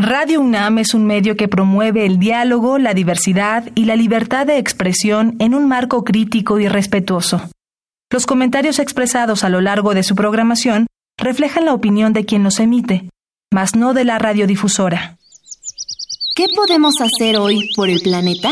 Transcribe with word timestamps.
Radio 0.00 0.40
UNAM 0.40 0.78
es 0.78 0.94
un 0.94 1.06
medio 1.06 1.36
que 1.36 1.48
promueve 1.48 2.06
el 2.06 2.20
diálogo, 2.20 2.78
la 2.78 2.94
diversidad 2.94 3.64
y 3.74 3.84
la 3.84 3.96
libertad 3.96 4.46
de 4.46 4.56
expresión 4.56 5.34
en 5.40 5.54
un 5.54 5.66
marco 5.66 6.04
crítico 6.04 6.60
y 6.60 6.68
respetuoso. 6.68 7.50
Los 8.08 8.24
comentarios 8.24 8.78
expresados 8.78 9.42
a 9.42 9.48
lo 9.48 9.60
largo 9.60 9.94
de 9.94 10.04
su 10.04 10.14
programación 10.14 10.86
reflejan 11.18 11.64
la 11.64 11.74
opinión 11.74 12.12
de 12.12 12.24
quien 12.24 12.44
los 12.44 12.60
emite, 12.60 13.10
mas 13.52 13.74
no 13.74 13.92
de 13.92 14.04
la 14.04 14.20
radiodifusora. 14.20 15.16
¿Qué 16.36 16.46
podemos 16.54 16.94
hacer 17.00 17.36
hoy 17.36 17.68
por 17.74 17.90
el 17.90 17.98
planeta? 17.98 18.50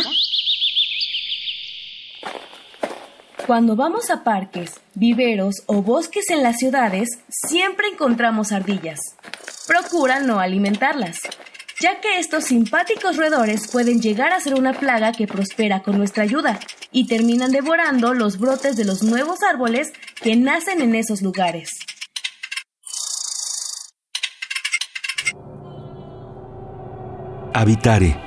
Cuando 3.47 3.77
vamos 3.77 4.11
a 4.11 4.25
parques, 4.25 4.81
viveros 4.95 5.63
o 5.67 5.81
bosques 5.81 6.29
en 6.31 6.43
las 6.43 6.57
ciudades, 6.57 7.09
siempre 7.29 7.87
encontramos 7.87 8.51
ardillas. 8.51 8.99
Procura 9.67 10.21
no 10.21 10.39
alimentarlas, 10.39 11.19
ya 11.81 12.01
que 12.01 12.21
estos 12.21 12.45
simpáticos 12.45 13.17
roedores 13.17 13.69
pueden 13.69 14.01
llegar 14.01 14.33
a 14.33 14.41
ser 14.41 14.55
una 14.55 14.73
plaga 14.73 15.13
que 15.13 15.27
prospera 15.27 15.83
con 15.83 15.99
nuestra 15.99 16.23
ayuda 16.23 16.61
y 16.93 17.09
terminan 17.09 17.51
devorando 17.51 18.15
los 18.15 18.39
brotes 18.39 18.77
de 18.77 18.85
los 18.85 19.03
nuevos 19.03 19.43
árboles 19.43 19.93
que 20.23 20.37
nacen 20.37 20.81
en 20.83 20.95
esos 20.95 21.21
lugares. 21.21 21.71
Habitare 27.53 28.15
Hola, 28.15 28.23
¿qué 28.23 28.26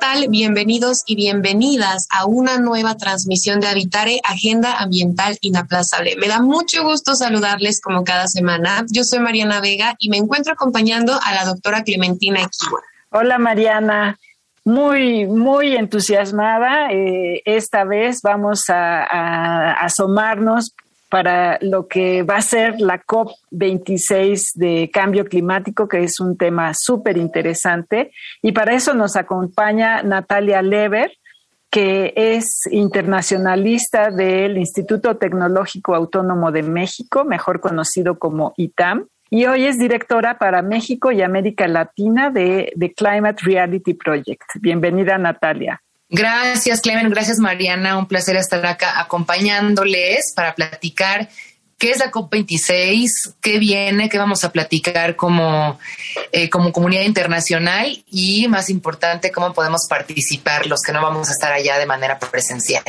tal? 0.00 0.28
Bienvenidos 0.28 1.04
y 1.06 1.14
bienvenidas 1.14 2.08
a 2.10 2.24
una 2.24 2.58
nueva 2.58 2.96
transmisión 2.96 3.60
de 3.60 3.68
Habitare, 3.68 4.20
Agenda 4.24 4.78
Ambiental 4.78 5.36
Inaplazable. 5.42 6.16
Me 6.16 6.26
da 6.26 6.40
mucho 6.40 6.82
gusto 6.82 7.14
saludarles 7.14 7.80
como 7.82 8.02
cada 8.02 8.26
semana. 8.26 8.84
Yo 8.90 9.04
soy 9.04 9.20
Mariana 9.20 9.60
Vega 9.60 9.94
y 9.98 10.08
me 10.08 10.16
encuentro 10.16 10.54
acompañando 10.54 11.12
a 11.22 11.34
la 11.34 11.44
doctora 11.44 11.84
Clementina 11.84 12.40
Equiwa. 12.40 12.80
Hola, 13.10 13.38
Mariana. 13.38 14.18
Muy, 14.64 15.26
muy 15.26 15.76
entusiasmada. 15.76 16.90
Eh, 16.90 17.42
esta 17.44 17.84
vez 17.84 18.22
vamos 18.22 18.70
a, 18.70 19.04
a 19.04 19.72
asomarnos 19.84 20.74
para 21.10 21.58
lo 21.60 21.88
que 21.88 22.22
va 22.22 22.36
a 22.36 22.42
ser 22.42 22.80
la 22.80 23.02
COP26 23.02 24.52
de 24.54 24.90
cambio 24.92 25.24
climático, 25.24 25.88
que 25.88 26.04
es 26.04 26.20
un 26.20 26.38
tema 26.38 26.72
súper 26.72 27.18
interesante. 27.18 28.12
Y 28.40 28.52
para 28.52 28.74
eso 28.74 28.94
nos 28.94 29.16
acompaña 29.16 30.02
Natalia 30.02 30.62
Lever, 30.62 31.12
que 31.68 32.12
es 32.16 32.62
internacionalista 32.70 34.10
del 34.10 34.56
Instituto 34.56 35.16
Tecnológico 35.16 35.94
Autónomo 35.94 36.52
de 36.52 36.62
México, 36.62 37.24
mejor 37.24 37.60
conocido 37.60 38.18
como 38.18 38.54
ITAM. 38.56 39.06
Y 39.30 39.46
hoy 39.46 39.66
es 39.66 39.78
directora 39.78 40.38
para 40.38 40.62
México 40.62 41.12
y 41.12 41.22
América 41.22 41.68
Latina 41.68 42.30
de 42.30 42.72
The 42.78 42.92
Climate 42.94 43.42
Reality 43.44 43.94
Project. 43.94 44.42
Bienvenida, 44.60 45.18
Natalia. 45.18 45.80
Gracias, 46.10 46.80
Clemen. 46.80 47.08
Gracias, 47.08 47.38
Mariana. 47.38 47.96
Un 47.96 48.06
placer 48.06 48.36
estar 48.36 48.64
acá 48.66 48.98
acompañándoles 49.00 50.32
para 50.34 50.54
platicar 50.54 51.28
qué 51.78 51.92
es 51.92 51.98
la 51.98 52.10
COP26, 52.10 53.34
qué 53.40 53.58
viene, 53.58 54.10
qué 54.10 54.18
vamos 54.18 54.44
a 54.44 54.52
platicar 54.52 55.16
como, 55.16 55.78
eh, 56.30 56.50
como 56.50 56.72
comunidad 56.72 57.04
internacional 57.04 58.04
y, 58.10 58.46
más 58.48 58.68
importante, 58.68 59.32
cómo 59.32 59.54
podemos 59.54 59.86
participar 59.88 60.66
los 60.66 60.82
que 60.82 60.92
no 60.92 61.00
vamos 61.00 61.30
a 61.30 61.32
estar 61.32 61.52
allá 61.52 61.78
de 61.78 61.86
manera 61.86 62.18
presencial. 62.18 62.84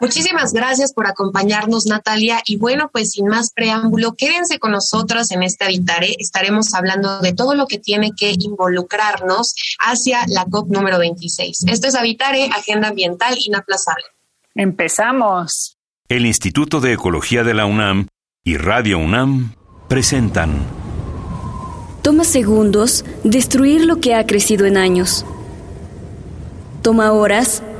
Muchísimas 0.00 0.54
gracias 0.54 0.94
por 0.94 1.06
acompañarnos, 1.06 1.84
Natalia. 1.84 2.40
Y 2.46 2.56
bueno, 2.56 2.88
pues 2.90 3.12
sin 3.12 3.26
más 3.26 3.52
preámbulo, 3.52 4.14
quédense 4.14 4.58
con 4.58 4.72
nosotros 4.72 5.30
en 5.30 5.42
este 5.42 5.66
Habitare. 5.66 6.16
Estaremos 6.18 6.72
hablando 6.72 7.20
de 7.20 7.34
todo 7.34 7.54
lo 7.54 7.66
que 7.66 7.78
tiene 7.78 8.12
que 8.18 8.32
involucrarnos 8.38 9.54
hacia 9.78 10.24
la 10.28 10.46
COP 10.46 10.70
número 10.70 10.98
26. 10.98 11.64
Esto 11.66 11.88
es 11.88 11.94
Habitare, 11.94 12.46
Agenda 12.46 12.88
Ambiental 12.88 13.36
Inaplazable. 13.44 14.04
Empezamos. 14.54 15.76
El 16.08 16.24
Instituto 16.24 16.80
de 16.80 16.94
Ecología 16.94 17.44
de 17.44 17.52
la 17.52 17.66
UNAM 17.66 18.08
y 18.42 18.56
Radio 18.56 18.98
UNAM 18.98 19.54
presentan. 19.86 20.66
Toma 22.02 22.24
segundos 22.24 23.04
destruir 23.22 23.84
lo 23.84 24.00
que 24.00 24.14
ha 24.14 24.26
crecido 24.26 24.64
en 24.64 24.78
años. 24.78 25.26
Toma 26.80 27.12
horas 27.12 27.62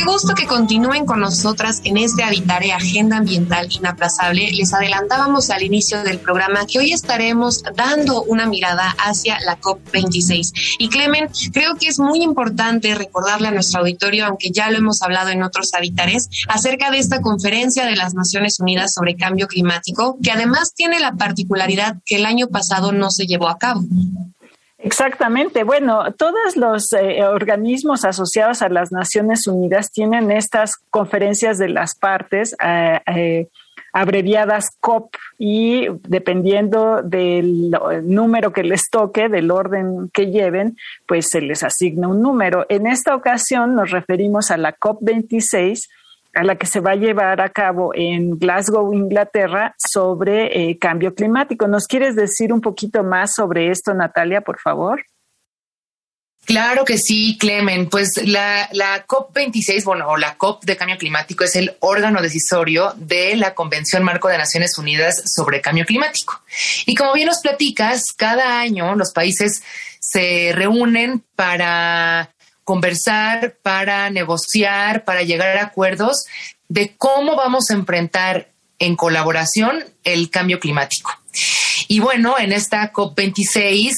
Qué 0.00 0.06
gusto 0.06 0.34
que 0.34 0.46
continúen 0.46 1.04
con 1.04 1.20
nosotras 1.20 1.82
en 1.84 1.98
este 1.98 2.22
Habitare 2.22 2.72
Agenda 2.72 3.18
Ambiental 3.18 3.68
Inaplazable. 3.70 4.50
Les 4.50 4.72
adelantábamos 4.72 5.50
al 5.50 5.62
inicio 5.62 6.02
del 6.02 6.18
programa 6.18 6.64
que 6.64 6.78
hoy 6.78 6.94
estaremos 6.94 7.62
dando 7.76 8.22
una 8.22 8.46
mirada 8.46 8.94
hacia 8.96 9.38
la 9.40 9.60
COP26. 9.60 10.78
Y 10.78 10.88
Clemen, 10.88 11.28
creo 11.52 11.74
que 11.74 11.88
es 11.88 11.98
muy 11.98 12.22
importante 12.22 12.94
recordarle 12.94 13.48
a 13.48 13.50
nuestro 13.50 13.80
auditorio, 13.80 14.24
aunque 14.24 14.50
ya 14.50 14.70
lo 14.70 14.78
hemos 14.78 15.02
hablado 15.02 15.28
en 15.28 15.42
otros 15.42 15.74
Habitares, 15.74 16.30
acerca 16.48 16.90
de 16.90 16.96
esta 16.96 17.20
conferencia 17.20 17.84
de 17.84 17.96
las 17.96 18.14
Naciones 18.14 18.58
Unidas 18.58 18.94
sobre 18.94 19.16
cambio 19.16 19.48
climático, 19.48 20.16
que 20.22 20.30
además 20.30 20.72
tiene 20.74 20.98
la 20.98 21.12
particularidad 21.12 21.98
que 22.06 22.16
el 22.16 22.24
año 22.24 22.48
pasado 22.48 22.92
no 22.92 23.10
se 23.10 23.26
llevó 23.26 23.50
a 23.50 23.58
cabo. 23.58 23.82
Exactamente. 24.82 25.62
Bueno, 25.62 26.12
todos 26.12 26.56
los 26.56 26.92
eh, 26.92 27.22
organismos 27.24 28.04
asociados 28.04 28.62
a 28.62 28.70
las 28.70 28.92
Naciones 28.92 29.46
Unidas 29.46 29.92
tienen 29.92 30.30
estas 30.30 30.76
conferencias 30.90 31.58
de 31.58 31.68
las 31.68 31.94
partes. 31.94 32.56
Eh, 32.64 33.00
eh, 33.06 33.48
abreviadas 33.92 34.70
COP 34.80 35.16
y 35.36 35.88
dependiendo 36.06 37.02
del 37.02 37.76
número 38.04 38.52
que 38.52 38.62
les 38.62 38.88
toque, 38.88 39.28
del 39.28 39.50
orden 39.50 40.10
que 40.12 40.30
lleven, 40.30 40.76
pues 41.06 41.28
se 41.28 41.40
les 41.40 41.62
asigna 41.62 42.08
un 42.08 42.22
número. 42.22 42.66
En 42.68 42.86
esta 42.86 43.16
ocasión 43.16 43.74
nos 43.74 43.90
referimos 43.90 44.52
a 44.52 44.56
la 44.58 44.72
COP 44.72 44.98
26, 45.02 45.88
a 46.34 46.44
la 46.44 46.56
que 46.56 46.66
se 46.66 46.80
va 46.80 46.92
a 46.92 46.96
llevar 46.96 47.40
a 47.40 47.48
cabo 47.48 47.92
en 47.94 48.38
Glasgow, 48.38 48.92
Inglaterra, 48.92 49.74
sobre 49.78 50.70
eh, 50.70 50.78
cambio 50.78 51.14
climático. 51.14 51.66
¿Nos 51.66 51.86
quieres 51.86 52.14
decir 52.16 52.52
un 52.52 52.60
poquito 52.60 53.02
más 53.02 53.34
sobre 53.34 53.70
esto, 53.70 53.94
Natalia, 53.94 54.40
por 54.40 54.58
favor? 54.58 55.04
Claro 56.44 56.84
que 56.84 56.98
sí, 56.98 57.36
Clemen. 57.38 57.88
Pues 57.88 58.20
la, 58.26 58.68
la, 58.72 59.06
COP26, 59.06 59.84
bueno, 59.84 60.08
o 60.08 60.16
la 60.16 60.36
COP 60.36 60.64
de 60.64 60.76
Cambio 60.76 60.96
Climático 60.96 61.44
es 61.44 61.54
el 61.54 61.76
órgano 61.80 62.22
decisorio 62.22 62.94
de 62.96 63.36
la 63.36 63.54
Convención 63.54 64.02
Marco 64.02 64.28
de 64.28 64.38
Naciones 64.38 64.76
Unidas 64.78 65.22
sobre 65.26 65.60
Cambio 65.60 65.84
Climático. 65.84 66.42
Y 66.86 66.94
como 66.94 67.12
bien 67.12 67.26
nos 67.26 67.40
platicas, 67.40 68.04
cada 68.16 68.58
año 68.58 68.96
los 68.96 69.12
países 69.12 69.62
se 70.00 70.52
reúnen 70.54 71.22
para 71.36 72.30
conversar, 72.70 73.56
para 73.64 74.10
negociar, 74.10 75.04
para 75.04 75.24
llegar 75.24 75.56
a 75.56 75.64
acuerdos 75.64 76.26
de 76.68 76.94
cómo 76.96 77.34
vamos 77.34 77.68
a 77.68 77.74
enfrentar 77.74 78.46
en 78.78 78.94
colaboración 78.94 79.84
el 80.04 80.30
cambio 80.30 80.60
climático. 80.60 81.10
Y 81.88 81.98
bueno, 81.98 82.36
en 82.38 82.52
esta 82.52 82.92
COP26 82.92 83.92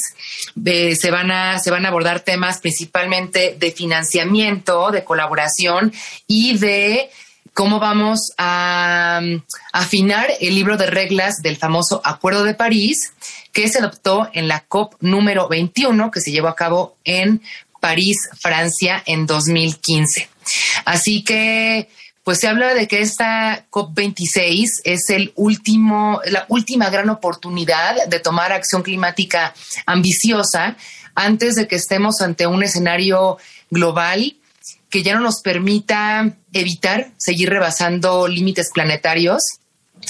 eh, 0.65 0.97
se, 0.97 1.11
van 1.11 1.31
a, 1.31 1.59
se 1.59 1.71
van 1.71 1.85
a 1.85 1.91
abordar 1.91 2.21
temas 2.21 2.61
principalmente 2.61 3.55
de 3.59 3.73
financiamiento, 3.73 4.91
de 4.91 5.05
colaboración 5.05 5.93
y 6.27 6.57
de 6.57 7.11
cómo 7.53 7.79
vamos 7.79 8.33
a, 8.39 9.21
a 9.75 9.79
afinar 9.79 10.31
el 10.41 10.55
libro 10.55 10.79
de 10.79 10.87
reglas 10.87 11.43
del 11.43 11.59
famoso 11.59 12.01
Acuerdo 12.05 12.45
de 12.45 12.55
París, 12.55 13.13
que 13.53 13.69
se 13.69 13.81
adoptó 13.81 14.31
en 14.33 14.49
la 14.49 14.61
COP 14.61 14.95
número 15.01 15.47
21, 15.49 16.11
que 16.11 16.23
se 16.23 16.33
llevó 16.33 16.49
a 16.49 16.57
cabo 16.57 16.97
en 17.05 17.43
París, 17.83 18.29
Francia, 18.39 19.03
en 19.07 19.27
2015. 19.27 20.29
Así 20.85 21.25
que, 21.25 21.89
pues 22.23 22.39
se 22.39 22.47
habla 22.47 22.75
de 22.75 22.87
que 22.87 23.01
esta 23.01 23.67
COP26 23.71 24.69
es 24.85 25.11
el 25.11 25.33
último, 25.35 26.21
la 26.27 26.47
última 26.49 26.91
gran 26.91 27.11
oportunidad 27.11 28.07
de 28.07 28.21
tomar 28.21 28.53
acción 28.53 28.85
climática 28.85 29.53
ambiciosa 29.85 30.77
antes 31.17 31.57
de 31.57 31.67
que 31.67 31.75
estemos 31.75 32.21
ante 32.21 32.47
un 32.47 32.63
escenario 32.63 33.39
global 33.69 34.37
que 34.89 35.03
ya 35.03 35.15
no 35.15 35.21
nos 35.21 35.41
permita 35.41 36.37
evitar 36.53 37.11
seguir 37.17 37.51
rebasando 37.51 38.29
límites 38.29 38.71
planetarios 38.73 39.43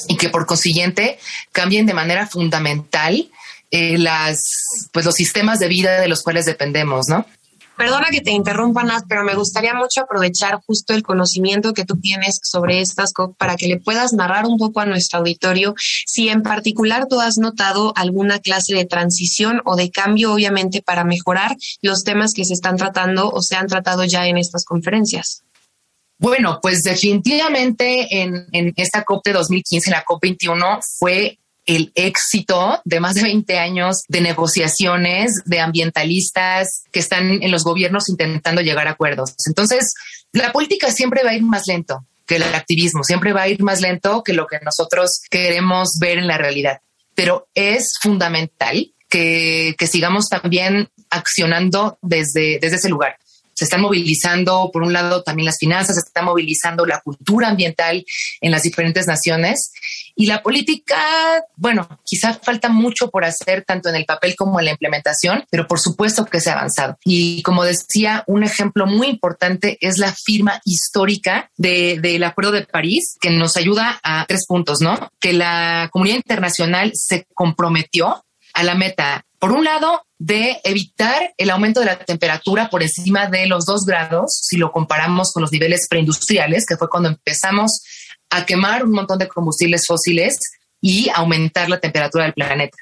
y 0.08 0.19
que 0.19 0.28
por 0.28 0.44
consiguiente 0.44 1.19
cambien 1.52 1.86
de 1.86 1.94
manera 1.94 2.26
fundamental 2.26 3.30
eh, 3.70 3.96
las, 3.96 4.90
pues 4.92 5.06
los 5.06 5.14
sistemas 5.14 5.58
de 5.58 5.69
vida 5.69 5.98
de 6.02 6.08
los 6.08 6.22
cuales 6.22 6.44
dependemos, 6.44 7.08
¿no? 7.08 7.24
Perdona 7.82 8.11
que 8.12 8.20
te 8.20 8.31
interrumpa, 8.31 8.84
Nat, 8.84 9.06
pero 9.08 9.25
me 9.25 9.34
gustaría 9.34 9.75
mucho 9.75 10.02
aprovechar 10.02 10.61
justo 10.64 10.94
el 10.94 11.02
conocimiento 11.02 11.73
que 11.75 11.84
tú 11.84 11.99
tienes 11.99 12.38
sobre 12.40 12.81
estas 12.81 13.12
COP 13.12 13.37
para 13.37 13.56
que 13.56 13.67
le 13.67 13.81
puedas 13.81 14.12
narrar 14.12 14.46
un 14.46 14.56
poco 14.56 14.79
a 14.79 14.87
nuestro 14.87 15.19
auditorio 15.19 15.75
si 16.06 16.29
en 16.29 16.43
particular 16.43 17.08
tú 17.08 17.20
has 17.20 17.38
notado 17.38 17.93
alguna 17.96 18.38
clase 18.38 18.76
de 18.76 18.84
transición 18.84 19.62
o 19.64 19.75
de 19.75 19.90
cambio, 19.90 20.32
obviamente, 20.32 20.81
para 20.81 21.02
mejorar 21.02 21.56
los 21.81 22.05
temas 22.05 22.34
que 22.34 22.44
se 22.44 22.55
están 22.55 22.76
tratando 22.76 23.29
o 23.29 23.43
se 23.43 23.56
han 23.56 23.67
tratado 23.67 24.05
ya 24.05 24.29
en 24.29 24.38
estas 24.38 24.64
conferencias. 24.64 25.43
Bueno, 26.20 26.61
pues 26.62 26.84
definitivamente 26.84 28.23
en, 28.23 28.46
en 28.52 28.73
esta 28.76 29.02
COP 29.02 29.25
de 29.25 29.32
2015, 29.32 29.90
la 29.90 30.05
COP 30.05 30.23
21, 30.23 30.79
fue 31.00 31.37
el 31.66 31.92
éxito 31.94 32.80
de 32.84 33.00
más 33.00 33.14
de 33.14 33.22
20 33.22 33.58
años 33.58 34.02
de 34.08 34.20
negociaciones 34.20 35.42
de 35.44 35.60
ambientalistas 35.60 36.84
que 36.90 37.00
están 37.00 37.42
en 37.42 37.50
los 37.50 37.64
gobiernos 37.64 38.08
intentando 38.08 38.62
llegar 38.62 38.88
a 38.88 38.92
acuerdos. 38.92 39.34
Entonces, 39.46 39.94
la 40.32 40.52
política 40.52 40.90
siempre 40.90 41.22
va 41.22 41.30
a 41.30 41.34
ir 41.34 41.42
más 41.42 41.66
lento 41.66 42.04
que 42.26 42.36
el 42.36 42.42
activismo, 42.42 43.04
siempre 43.04 43.32
va 43.32 43.42
a 43.42 43.48
ir 43.48 43.62
más 43.62 43.80
lento 43.80 44.22
que 44.22 44.32
lo 44.32 44.46
que 44.46 44.58
nosotros 44.60 45.20
queremos 45.30 45.98
ver 46.00 46.18
en 46.18 46.26
la 46.26 46.38
realidad. 46.38 46.80
Pero 47.14 47.48
es 47.54 47.94
fundamental 48.00 48.92
que, 49.08 49.74
que 49.76 49.86
sigamos 49.86 50.28
también 50.28 50.88
accionando 51.10 51.98
desde, 52.00 52.58
desde 52.60 52.76
ese 52.76 52.88
lugar 52.88 53.16
se 53.62 53.66
están 53.66 53.82
movilizando, 53.82 54.70
por 54.72 54.82
un 54.82 54.92
lado, 54.92 55.22
también 55.22 55.46
las 55.46 55.58
finanzas, 55.58 55.94
se 55.94 56.00
está 56.00 56.22
movilizando 56.22 56.84
la 56.84 57.00
cultura 57.00 57.48
ambiental 57.48 58.04
en 58.40 58.50
las 58.50 58.64
diferentes 58.64 59.06
naciones. 59.06 59.70
Y 60.16 60.26
la 60.26 60.42
política, 60.42 60.96
bueno, 61.54 61.88
quizá 62.04 62.34
falta 62.34 62.68
mucho 62.68 63.08
por 63.08 63.24
hacer 63.24 63.64
tanto 63.64 63.88
en 63.88 63.94
el 63.94 64.04
papel 64.04 64.34
como 64.34 64.58
en 64.58 64.64
la 64.64 64.72
implementación, 64.72 65.44
pero 65.48 65.68
por 65.68 65.78
supuesto 65.78 66.24
que 66.26 66.40
se 66.40 66.50
ha 66.50 66.54
avanzado. 66.54 66.98
Y 67.04 67.40
como 67.42 67.62
decía, 67.62 68.24
un 68.26 68.42
ejemplo 68.42 68.86
muy 68.86 69.06
importante 69.06 69.78
es 69.80 69.98
la 69.98 70.12
firma 70.12 70.60
histórica 70.64 71.50
del 71.56 72.24
Acuerdo 72.24 72.50
de 72.50 72.66
París, 72.66 73.16
que 73.20 73.30
nos 73.30 73.56
ayuda 73.56 74.00
a 74.02 74.26
tres 74.26 74.44
puntos, 74.46 74.80
¿no? 74.80 75.08
Que 75.20 75.32
la 75.32 75.88
comunidad 75.92 76.16
internacional 76.16 76.90
se 76.94 77.28
comprometió 77.32 78.24
a 78.54 78.62
la 78.64 78.74
meta, 78.74 79.24
por 79.38 79.52
un 79.52 79.64
lado, 79.64 80.02
de 80.24 80.60
evitar 80.62 81.34
el 81.36 81.50
aumento 81.50 81.80
de 81.80 81.86
la 81.86 81.98
temperatura 81.98 82.70
por 82.70 82.80
encima 82.80 83.26
de 83.26 83.46
los 83.46 83.66
dos 83.66 83.84
grados, 83.84 84.38
si 84.40 84.56
lo 84.56 84.70
comparamos 84.70 85.32
con 85.32 85.40
los 85.40 85.50
niveles 85.50 85.88
preindustriales, 85.90 86.64
que 86.64 86.76
fue 86.76 86.88
cuando 86.88 87.08
empezamos 87.08 87.82
a 88.30 88.46
quemar 88.46 88.84
un 88.84 88.92
montón 88.92 89.19
de 89.19 89.26
combustibles 89.26 89.84
fósiles 89.84 90.38
y 90.80 91.08
aumentar 91.12 91.69
la 91.69 91.80
temperatura 91.80 92.22
del 92.22 92.34
planeta. 92.34 92.78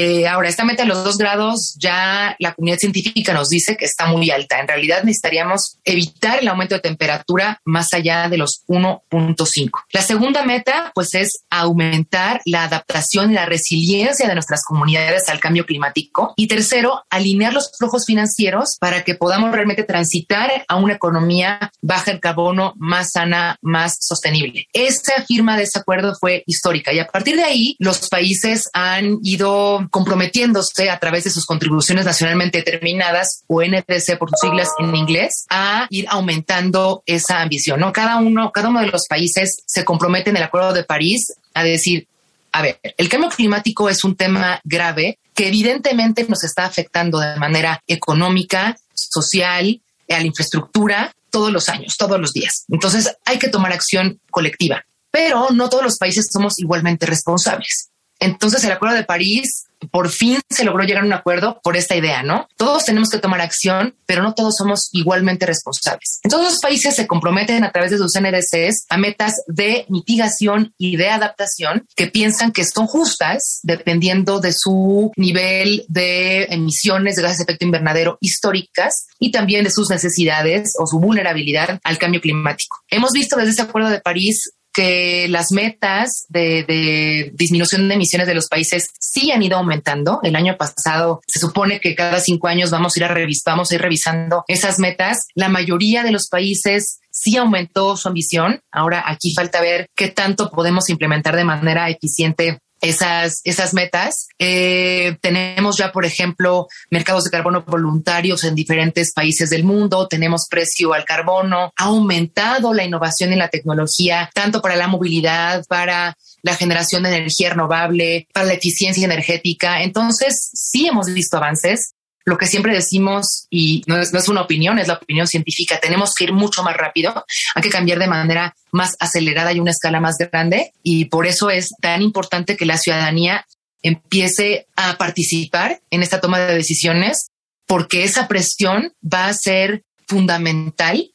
Eh, 0.00 0.28
ahora, 0.28 0.48
esta 0.48 0.64
meta 0.64 0.84
de 0.84 0.88
los 0.90 1.02
dos 1.02 1.18
grados 1.18 1.76
ya 1.76 2.36
la 2.38 2.54
comunidad 2.54 2.78
científica 2.78 3.32
nos 3.32 3.48
dice 3.48 3.76
que 3.76 3.84
está 3.84 4.06
muy 4.06 4.30
alta. 4.30 4.60
En 4.60 4.68
realidad 4.68 5.02
necesitaríamos 5.02 5.78
evitar 5.84 6.38
el 6.38 6.46
aumento 6.46 6.76
de 6.76 6.80
temperatura 6.80 7.60
más 7.64 7.92
allá 7.92 8.28
de 8.28 8.38
los 8.38 8.62
1.5. 8.68 9.70
La 9.90 10.02
segunda 10.02 10.44
meta, 10.44 10.92
pues, 10.94 11.14
es 11.14 11.40
aumentar 11.50 12.40
la 12.44 12.62
adaptación 12.62 13.32
y 13.32 13.34
la 13.34 13.46
resiliencia 13.46 14.28
de 14.28 14.34
nuestras 14.34 14.62
comunidades 14.64 15.28
al 15.28 15.40
cambio 15.40 15.66
climático. 15.66 16.32
Y 16.36 16.46
tercero, 16.46 17.02
alinear 17.10 17.52
los 17.52 17.72
flujos 17.76 18.06
financieros 18.06 18.76
para 18.78 19.02
que 19.02 19.16
podamos 19.16 19.50
realmente 19.50 19.82
transitar 19.82 20.64
a 20.68 20.76
una 20.76 20.92
economía 20.92 21.72
baja 21.82 22.12
en 22.12 22.20
carbono, 22.20 22.74
más 22.76 23.10
sana, 23.14 23.58
más 23.62 23.96
sostenible. 24.00 24.68
Esta 24.72 25.24
firma 25.24 25.56
de 25.56 25.64
ese 25.64 25.80
acuerdo 25.80 26.14
fue 26.20 26.44
histórica 26.46 26.92
y 26.92 27.00
a 27.00 27.08
partir 27.08 27.34
de 27.34 27.42
ahí 27.42 27.74
los 27.80 28.08
países 28.08 28.70
han 28.72 29.18
ido 29.24 29.87
comprometiéndose 29.90 30.90
a 30.90 30.98
través 30.98 31.24
de 31.24 31.30
sus 31.30 31.46
contribuciones 31.46 32.04
nacionalmente 32.04 32.58
determinadas 32.58 33.42
o 33.46 33.62
NDC 33.62 34.18
por 34.18 34.30
sus 34.30 34.40
siglas 34.40 34.68
en 34.78 34.94
inglés 34.94 35.46
a 35.50 35.86
ir 35.90 36.06
aumentando 36.08 37.02
esa 37.06 37.40
ambición. 37.40 37.80
¿no? 37.80 37.92
Cada 37.92 38.16
uno, 38.18 38.50
cada 38.52 38.68
uno 38.68 38.80
de 38.80 38.88
los 38.88 39.06
países 39.08 39.62
se 39.66 39.84
compromete 39.84 40.30
en 40.30 40.36
el 40.36 40.42
Acuerdo 40.42 40.72
de 40.72 40.84
París 40.84 41.32
a 41.54 41.62
decir, 41.62 42.06
a 42.52 42.62
ver, 42.62 42.80
el 42.82 43.08
cambio 43.08 43.30
climático 43.30 43.88
es 43.88 44.04
un 44.04 44.16
tema 44.16 44.60
grave 44.64 45.18
que 45.34 45.48
evidentemente 45.48 46.26
nos 46.28 46.42
está 46.44 46.64
afectando 46.64 47.20
de 47.20 47.36
manera 47.36 47.82
económica, 47.86 48.76
social, 48.94 49.80
a 50.08 50.18
la 50.18 50.26
infraestructura 50.26 51.14
todos 51.30 51.52
los 51.52 51.68
años, 51.68 51.96
todos 51.96 52.18
los 52.20 52.32
días. 52.32 52.64
Entonces 52.68 53.14
hay 53.24 53.38
que 53.38 53.48
tomar 53.48 53.72
acción 53.72 54.20
colectiva, 54.30 54.84
pero 55.10 55.50
no 55.50 55.68
todos 55.68 55.84
los 55.84 55.98
países 55.98 56.28
somos 56.32 56.58
igualmente 56.58 57.06
responsables. 57.06 57.90
Entonces 58.18 58.64
el 58.64 58.72
Acuerdo 58.72 58.96
de 58.96 59.04
París 59.04 59.67
por 59.90 60.10
fin 60.10 60.40
se 60.48 60.64
logró 60.64 60.84
llegar 60.84 61.02
a 61.02 61.06
un 61.06 61.12
acuerdo 61.12 61.60
por 61.62 61.76
esta 61.76 61.96
idea, 61.96 62.22
¿no? 62.22 62.48
Todos 62.56 62.84
tenemos 62.84 63.08
que 63.08 63.18
tomar 63.18 63.40
acción, 63.40 63.94
pero 64.06 64.22
no 64.22 64.34
todos 64.34 64.56
somos 64.56 64.88
igualmente 64.92 65.46
responsables. 65.46 66.20
En 66.22 66.30
todos 66.30 66.44
los 66.44 66.58
países 66.60 66.96
se 66.96 67.06
comprometen 67.06 67.64
a 67.64 67.70
través 67.70 67.90
de 67.90 67.98
sus 67.98 68.12
NDCs 68.18 68.86
a 68.88 68.96
metas 68.96 69.34
de 69.46 69.86
mitigación 69.88 70.74
y 70.78 70.96
de 70.96 71.08
adaptación 71.08 71.86
que 71.94 72.08
piensan 72.08 72.52
que 72.52 72.64
son 72.64 72.86
justas 72.86 73.60
dependiendo 73.62 74.40
de 74.40 74.52
su 74.52 75.12
nivel 75.16 75.84
de 75.88 76.44
emisiones 76.44 77.16
de 77.16 77.22
gases 77.22 77.38
de 77.38 77.44
efecto 77.44 77.64
invernadero 77.64 78.18
históricas 78.20 79.06
y 79.18 79.30
también 79.30 79.64
de 79.64 79.70
sus 79.70 79.90
necesidades 79.90 80.72
o 80.78 80.86
su 80.86 80.98
vulnerabilidad 80.98 81.80
al 81.84 81.98
cambio 81.98 82.20
climático. 82.20 82.76
Hemos 82.90 83.12
visto 83.12 83.36
desde 83.36 83.52
ese 83.52 83.62
acuerdo 83.62 83.90
de 83.90 84.00
París 84.00 84.52
que 84.78 85.26
las 85.28 85.50
metas 85.50 86.24
de, 86.28 87.32
disminución 87.34 87.88
de 87.88 87.94
emisiones 87.96 88.28
de 88.28 88.34
los 88.34 88.46
países 88.46 88.90
sí 89.00 89.32
han 89.32 89.42
ido 89.42 89.56
aumentando. 89.56 90.20
El 90.22 90.36
año 90.36 90.56
pasado 90.56 91.20
se 91.26 91.40
supone 91.40 91.80
que 91.80 91.96
cada 91.96 92.20
cinco 92.20 92.46
años 92.46 92.70
vamos 92.70 92.94
a 92.94 93.00
ir 93.00 93.04
a 93.04 93.08
revisar, 93.08 93.54
vamos 93.54 93.72
a 93.72 93.74
ir 93.74 93.82
revisando 93.82 94.44
esas 94.46 94.78
metas. 94.78 95.26
La 95.34 95.48
mayoría 95.48 96.04
de 96.04 96.12
los 96.12 96.28
países 96.28 97.00
sí 97.10 97.36
aumentó 97.36 97.96
su 97.96 98.06
ambición. 98.06 98.60
Ahora 98.70 99.02
aquí 99.04 99.34
falta 99.34 99.60
ver 99.60 99.88
qué 99.96 100.10
tanto 100.10 100.48
podemos 100.48 100.88
implementar 100.90 101.34
de 101.34 101.42
manera 101.42 101.90
eficiente 101.90 102.60
esas, 102.80 103.40
esas 103.44 103.74
metas. 103.74 104.28
Eh, 104.38 105.16
tenemos 105.20 105.76
ya, 105.76 105.92
por 105.92 106.04
ejemplo, 106.04 106.68
mercados 106.90 107.24
de 107.24 107.30
carbono 107.30 107.64
voluntarios 107.66 108.44
en 108.44 108.54
diferentes 108.54 109.12
países 109.12 109.50
del 109.50 109.64
mundo, 109.64 110.08
tenemos 110.08 110.46
precio 110.48 110.92
al 110.92 111.04
carbono, 111.04 111.72
ha 111.76 111.84
aumentado 111.84 112.72
la 112.72 112.84
innovación 112.84 113.32
en 113.32 113.38
la 113.38 113.48
tecnología, 113.48 114.30
tanto 114.34 114.62
para 114.62 114.76
la 114.76 114.88
movilidad, 114.88 115.64
para 115.66 116.16
la 116.42 116.54
generación 116.54 117.02
de 117.02 117.16
energía 117.16 117.50
renovable, 117.50 118.28
para 118.32 118.46
la 118.46 118.54
eficiencia 118.54 119.04
energética. 119.04 119.82
Entonces, 119.82 120.50
sí 120.52 120.86
hemos 120.86 121.12
visto 121.12 121.36
avances, 121.36 121.94
lo 122.28 122.38
que 122.38 122.46
siempre 122.46 122.74
decimos, 122.74 123.46
y 123.50 123.82
no 123.86 123.98
es, 123.98 124.12
no 124.12 124.18
es, 124.18 124.28
una 124.28 124.42
opinión, 124.42 124.78
es 124.78 124.86
la 124.86 124.94
opinión 124.94 125.26
científica, 125.26 125.80
tenemos 125.80 126.14
que 126.14 126.24
ir 126.24 126.32
mucho 126.32 126.62
más 126.62 126.76
rápido, 126.76 127.24
hay 127.54 127.62
que 127.62 127.70
cambiar 127.70 127.98
de 127.98 128.06
manera 128.06 128.54
más 128.70 128.96
acelerada 129.00 129.52
y 129.52 129.60
una 129.60 129.70
escala 129.70 129.98
más 129.98 130.16
grande, 130.18 130.72
y 130.82 131.06
por 131.06 131.26
eso 131.26 131.50
es 131.50 131.70
tan 131.80 132.02
importante 132.02 132.56
que 132.56 132.66
la 132.66 132.76
ciudadanía 132.76 133.46
empiece 133.82 134.66
a 134.76 134.98
participar 134.98 135.80
en 135.90 136.02
esta 136.02 136.20
toma 136.20 136.38
de 136.38 136.54
decisiones, 136.54 137.30
porque 137.66 138.04
esa 138.04 138.28
presión 138.28 138.92
va 139.02 139.26
a 139.26 139.34
ser 139.34 139.84
fundamental 140.06 141.10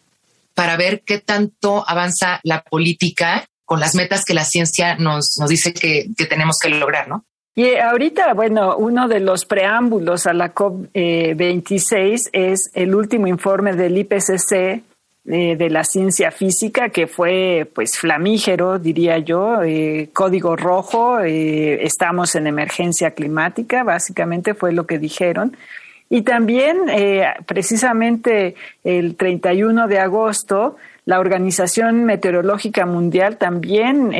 para 0.55 0.77
ver 0.77 1.03
qué 1.05 1.19
tanto 1.19 1.87
avanza 1.87 2.39
la 2.43 2.63
política 2.63 3.47
con 3.65 3.79
las 3.79 3.95
metas 3.95 4.23
que 4.25 4.33
la 4.33 4.45
ciencia 4.45 4.95
nos, 4.95 5.35
dice 5.47 5.73
que, 5.73 6.07
que 6.17 6.25
tenemos 6.25 6.57
que 6.59 6.69
lograr, 6.69 7.07
¿no? 7.07 7.25
Y 7.55 7.75
ahorita, 7.75 8.33
bueno, 8.33 8.77
uno 8.77 9.07
de 9.07 9.19
los 9.19 9.45
preámbulos 9.45 10.25
a 10.25 10.33
la 10.33 10.55
COP26 10.55 12.29
es 12.31 12.71
el 12.73 12.95
último 12.95 13.27
informe 13.27 13.73
del 13.73 13.97
IPCC 13.97 14.81
eh, 15.25 15.55
de 15.55 15.69
la 15.69 15.85
ciencia 15.85 16.31
física, 16.31 16.89
que 16.89 17.07
fue 17.07 17.69
pues 17.73 17.97
flamígero, 17.97 18.77
diría 18.77 19.19
yo, 19.19 19.61
eh, 19.61 20.09
código 20.11 20.57
rojo, 20.57 21.21
eh, 21.21 21.85
estamos 21.85 22.35
en 22.35 22.47
emergencia 22.47 23.11
climática, 23.11 23.83
básicamente 23.83 24.53
fue 24.53 24.73
lo 24.73 24.85
que 24.85 24.99
dijeron. 24.99 25.55
Y 26.09 26.23
también, 26.23 26.77
precisamente 27.47 28.53
el 28.83 29.15
31 29.15 29.87
de 29.87 29.97
agosto, 29.97 30.75
la 31.05 31.19
Organización 31.19 32.03
Meteorológica 32.03 32.85
Mundial 32.85 33.37
también 33.37 34.11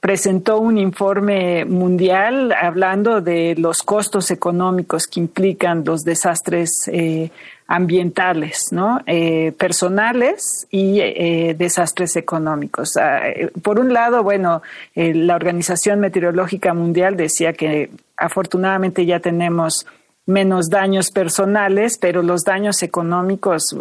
presentó 0.00 0.58
un 0.58 0.78
informe 0.78 1.64
mundial 1.64 2.52
hablando 2.52 3.20
de 3.20 3.54
los 3.56 3.82
costos 3.82 4.30
económicos 4.30 5.06
que 5.06 5.20
implican 5.20 5.84
los 5.84 6.04
desastres 6.04 6.88
eh, 6.92 7.30
ambientales, 7.66 8.68
¿no? 8.70 9.00
Eh, 9.06 9.52
personales 9.58 10.66
y 10.70 11.00
eh, 11.00 11.54
desastres 11.58 12.16
económicos. 12.16 12.96
Ah, 12.96 13.22
por 13.62 13.80
un 13.80 13.92
lado, 13.92 14.22
bueno, 14.22 14.62
la 14.94 15.34
Organización 15.34 16.00
Meteorológica 16.00 16.72
Mundial 16.74 17.16
decía 17.16 17.52
que 17.52 17.90
afortunadamente 18.16 19.04
ya 19.04 19.20
tenemos 19.20 19.84
menos 20.28 20.68
daños 20.68 21.10
personales, 21.10 21.96
pero 21.98 22.22
los 22.22 22.44
daños 22.44 22.82
económicos 22.82 23.74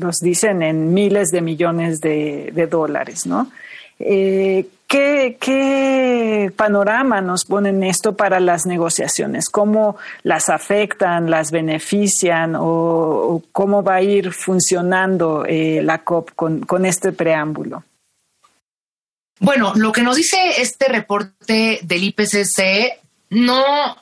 los 0.00 0.18
dicen 0.18 0.60
en 0.62 0.92
miles 0.92 1.30
de 1.30 1.40
millones 1.40 2.00
de, 2.00 2.68
dólares, 2.68 3.24
¿no? 3.24 3.46
Eh, 4.04 4.66
¿qué, 4.86 6.52
panorama 6.56 7.20
nos 7.20 7.44
ponen 7.44 7.82
esto 7.82 8.16
para 8.16 8.40
las 8.40 8.66
negociaciones? 8.66 9.48
¿Cómo 9.48 9.96
las 10.22 10.48
afectan, 10.48 11.30
las 11.30 11.50
benefician 11.50 12.54
o, 12.58 13.42
cómo 13.52 13.82
va 13.82 13.96
a 13.96 14.02
ir 14.02 14.32
funcionando 14.32 15.44
eh, 15.46 15.80
la 15.82 16.04
COP 16.04 16.32
con 16.34 16.86
este 16.86 17.12
preámbulo? 17.12 17.84
Bueno, 19.42 19.72
lo 19.74 19.90
que 19.90 20.02
nos 20.02 20.14
dice 20.14 20.36
este 20.58 20.86
reporte 20.86 21.80
del 21.82 22.04
IPCC 22.04 23.00
no, 23.30 23.96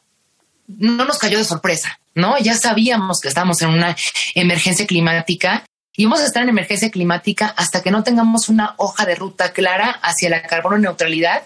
no 0.66 1.04
nos 1.06 1.18
cayó 1.18 1.38
de 1.38 1.44
sorpresa, 1.44 1.98
¿no? 2.14 2.38
Ya 2.38 2.54
sabíamos 2.54 3.20
que 3.20 3.28
estamos 3.28 3.62
en 3.62 3.70
una 3.70 3.96
emergencia 4.34 4.86
climática 4.86 5.64
y 5.96 6.04
vamos 6.04 6.20
a 6.20 6.26
estar 6.26 6.42
en 6.42 6.48
emergencia 6.48 6.90
climática 6.90 7.46
hasta 7.56 7.82
que 7.82 7.90
no 7.90 8.02
tengamos 8.02 8.48
una 8.48 8.74
hoja 8.78 9.04
de 9.06 9.14
ruta 9.14 9.52
clara 9.52 9.90
hacia 10.02 10.30
la 10.30 10.42
carbono 10.42 10.78
neutralidad 10.78 11.42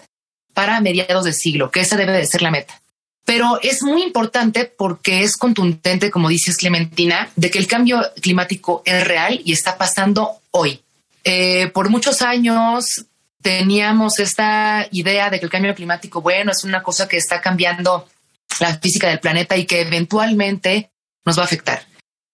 para 0.53 0.79
mediados 0.81 1.25
de 1.25 1.33
siglo, 1.33 1.71
que 1.71 1.81
esa 1.81 1.97
debe 1.97 2.13
de 2.13 2.25
ser 2.25 2.41
la 2.41 2.51
meta. 2.51 2.81
Pero 3.25 3.59
es 3.61 3.81
muy 3.81 4.03
importante 4.03 4.65
porque 4.65 5.23
es 5.23 5.35
contundente, 5.35 6.11
como 6.11 6.29
dices 6.29 6.57
Clementina, 6.57 7.29
de 7.35 7.49
que 7.49 7.57
el 7.57 7.67
cambio 7.67 8.01
climático 8.21 8.83
es 8.85 9.05
real 9.05 9.41
y 9.43 9.51
está 9.51 9.77
pasando 9.77 10.41
hoy. 10.51 10.81
Eh, 11.23 11.71
por 11.73 11.89
muchos 11.89 12.21
años 12.21 13.05
teníamos 13.41 14.19
esta 14.19 14.87
idea 14.91 15.31
de 15.31 15.39
que 15.39 15.45
el 15.45 15.51
cambio 15.51 15.73
climático, 15.73 16.21
bueno, 16.21 16.51
es 16.51 16.63
una 16.63 16.83
cosa 16.83 17.07
que 17.07 17.17
está 17.17 17.41
cambiando 17.41 18.07
la 18.59 18.77
física 18.77 19.09
del 19.09 19.19
planeta 19.19 19.57
y 19.57 19.65
que 19.65 19.81
eventualmente 19.81 20.91
nos 21.25 21.37
va 21.37 21.41
a 21.41 21.45
afectar. 21.45 21.83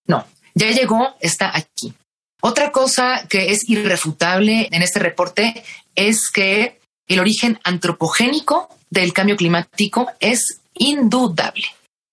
No, 0.06 0.25
ya 0.53 0.68
llegó, 0.72 1.15
está 1.22 1.56
aquí. 1.56 1.94
Otra 2.42 2.72
cosa 2.72 3.26
que 3.30 3.52
es 3.52 3.70
irrefutable 3.70 4.68
en 4.72 4.82
este 4.82 5.00
reporte 5.00 5.64
es 5.96 6.30
que 6.30 6.80
el 7.08 7.20
origen 7.20 7.60
antropogénico 7.64 8.70
del 8.90 9.14
cambio 9.14 9.38
climático 9.38 10.08
es 10.20 10.60
indudable. 10.74 11.66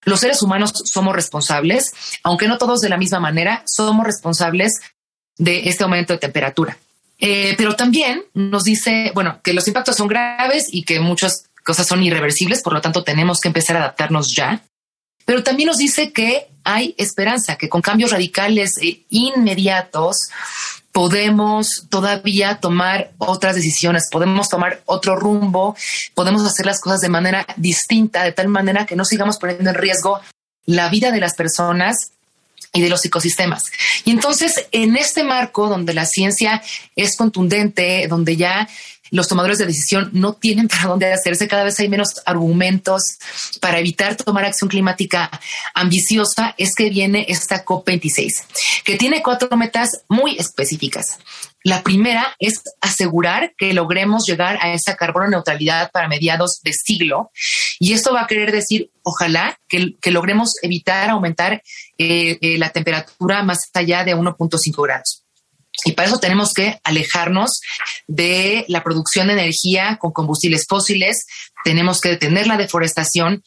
Los 0.04 0.20
seres 0.20 0.42
humanos 0.42 0.72
somos 0.84 1.14
responsables, 1.14 1.92
aunque 2.22 2.48
no 2.48 2.58
todos 2.58 2.80
de 2.80 2.88
la 2.88 2.96
misma 2.96 3.20
manera, 3.20 3.62
somos 3.66 4.06
responsables 4.06 4.80
de 5.36 5.68
este 5.68 5.84
aumento 5.84 6.12
de 6.12 6.18
temperatura. 6.18 6.78
Eh, 7.18 7.54
pero 7.56 7.74
también 7.74 8.24
nos 8.34 8.64
dice, 8.64 9.10
bueno, 9.14 9.40
que 9.42 9.52
los 9.52 9.66
impactos 9.66 9.96
son 9.96 10.08
graves 10.08 10.66
y 10.70 10.84
que 10.84 11.00
muchas 11.00 11.48
cosas 11.64 11.86
son 11.86 12.02
irreversibles, 12.02 12.62
por 12.62 12.72
lo 12.72 12.80
tanto 12.80 13.02
tenemos 13.02 13.40
que 13.40 13.48
empezar 13.48 13.76
a 13.76 13.80
adaptarnos 13.80 14.34
ya. 14.34 14.62
Pero 15.24 15.42
también 15.42 15.66
nos 15.66 15.78
dice 15.78 16.12
que 16.12 16.48
hay 16.68 16.94
esperanza, 16.98 17.56
que 17.56 17.70
con 17.70 17.80
cambios 17.80 18.10
radicales 18.10 18.76
e 18.76 19.04
inmediatos 19.08 20.28
podemos 20.92 21.86
todavía 21.88 22.60
tomar 22.60 23.12
otras 23.16 23.54
decisiones, 23.54 24.08
podemos 24.10 24.50
tomar 24.50 24.82
otro 24.84 25.16
rumbo, 25.16 25.74
podemos 26.14 26.44
hacer 26.44 26.66
las 26.66 26.80
cosas 26.82 27.00
de 27.00 27.08
manera 27.08 27.46
distinta, 27.56 28.22
de 28.22 28.32
tal 28.32 28.48
manera 28.48 28.84
que 28.84 28.96
no 28.96 29.06
sigamos 29.06 29.38
poniendo 29.38 29.70
en 29.70 29.76
riesgo 29.76 30.20
la 30.66 30.90
vida 30.90 31.10
de 31.10 31.20
las 31.20 31.34
personas 31.34 32.10
y 32.74 32.82
de 32.82 32.90
los 32.90 33.02
ecosistemas. 33.02 33.64
Y 34.04 34.10
entonces, 34.10 34.66
en 34.70 34.96
este 34.96 35.24
marco 35.24 35.68
donde 35.68 35.94
la 35.94 36.04
ciencia 36.04 36.62
es 36.96 37.16
contundente, 37.16 38.06
donde 38.08 38.36
ya 38.36 38.68
los 39.10 39.28
tomadores 39.28 39.58
de 39.58 39.66
decisión 39.66 40.10
no 40.12 40.34
tienen 40.34 40.68
para 40.68 40.84
dónde 40.84 41.12
hacerse, 41.12 41.48
cada 41.48 41.64
vez 41.64 41.78
hay 41.80 41.88
menos 41.88 42.20
argumentos 42.26 43.02
para 43.60 43.78
evitar 43.78 44.16
tomar 44.16 44.44
acción 44.44 44.68
climática 44.68 45.30
ambiciosa, 45.74 46.54
es 46.58 46.74
que 46.74 46.90
viene 46.90 47.26
esta 47.28 47.64
COP26, 47.64 48.82
que 48.84 48.96
tiene 48.96 49.22
cuatro 49.22 49.56
metas 49.56 50.02
muy 50.08 50.36
específicas. 50.36 51.18
La 51.64 51.82
primera 51.82 52.36
es 52.38 52.62
asegurar 52.80 53.52
que 53.58 53.74
logremos 53.74 54.24
llegar 54.26 54.58
a 54.62 54.72
esa 54.72 54.96
carbono 54.96 55.28
neutralidad 55.28 55.90
para 55.90 56.08
mediados 56.08 56.60
de 56.62 56.72
siglo. 56.72 57.30
Y 57.80 57.92
esto 57.92 58.14
va 58.14 58.22
a 58.22 58.26
querer 58.26 58.52
decir, 58.52 58.90
ojalá, 59.02 59.58
que, 59.68 59.96
logremos 60.10 60.54
evitar 60.62 61.10
aumentar 61.10 61.62
eh, 61.98 62.38
eh, 62.40 62.58
la 62.58 62.70
temperatura 62.70 63.42
más 63.42 63.68
allá 63.74 64.04
de 64.04 64.14
1.5 64.14 64.82
grados. 64.82 65.24
Y 65.84 65.92
para 65.92 66.08
eso 66.08 66.18
tenemos 66.18 66.52
que 66.52 66.80
alejarnos 66.84 67.60
de 68.06 68.64
la 68.68 68.82
producción 68.82 69.28
de 69.28 69.34
energía 69.34 69.96
con 70.00 70.12
combustibles 70.12 70.66
fósiles, 70.68 71.26
tenemos 71.64 72.00
que 72.00 72.10
detener 72.10 72.46
la 72.46 72.56
deforestación, 72.56 73.42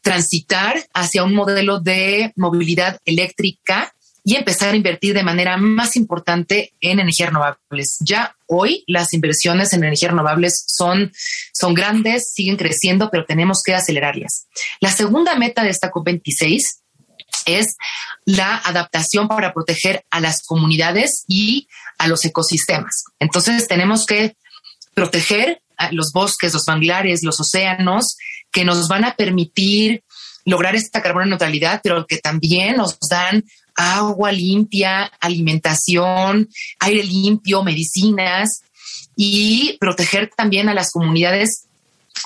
transitar 0.00 0.84
hacia 0.92 1.22
un 1.24 1.34
modelo 1.34 1.80
de 1.80 2.32
movilidad 2.36 2.98
eléctrica 3.04 3.94
y 4.24 4.36
empezar 4.36 4.72
a 4.72 4.76
invertir 4.76 5.14
de 5.14 5.24
manera 5.24 5.56
más 5.56 5.96
importante 5.96 6.72
en 6.80 7.00
energías 7.00 7.30
renovables. 7.30 7.96
Ya 8.00 8.36
hoy 8.46 8.84
las 8.86 9.12
inversiones 9.14 9.72
en 9.72 9.82
energías 9.82 10.12
renovables 10.12 10.64
son, 10.66 11.12
son 11.52 11.74
grandes, 11.74 12.32
siguen 12.32 12.56
creciendo, 12.56 13.10
pero 13.10 13.24
tenemos 13.24 13.62
que 13.64 13.74
acelerarlas. 13.74 14.46
La 14.80 14.90
segunda 14.90 15.34
meta 15.36 15.64
de 15.64 15.70
esta 15.70 15.90
COP26 15.90 16.81
es 17.46 17.76
la 18.24 18.56
adaptación 18.56 19.28
para 19.28 19.52
proteger 19.52 20.04
a 20.10 20.20
las 20.20 20.42
comunidades 20.42 21.24
y 21.26 21.68
a 21.98 22.08
los 22.08 22.24
ecosistemas. 22.24 23.04
Entonces 23.18 23.68
tenemos 23.68 24.06
que 24.06 24.36
proteger 24.94 25.62
los 25.90 26.12
bosques, 26.12 26.54
los 26.54 26.66
manglares, 26.66 27.22
los 27.22 27.40
océanos, 27.40 28.16
que 28.50 28.64
nos 28.64 28.88
van 28.88 29.04
a 29.04 29.14
permitir 29.14 30.04
lograr 30.44 30.74
esta 30.74 31.02
carbono 31.02 31.26
neutralidad, 31.26 31.80
pero 31.82 32.06
que 32.06 32.18
también 32.18 32.76
nos 32.76 32.98
dan 33.08 33.44
agua 33.74 34.32
limpia, 34.32 35.10
alimentación, 35.20 36.48
aire 36.80 37.04
limpio, 37.04 37.62
medicinas 37.62 38.62
y 39.16 39.76
proteger 39.78 40.30
también 40.36 40.68
a 40.68 40.74
las 40.74 40.90
comunidades 40.90 41.66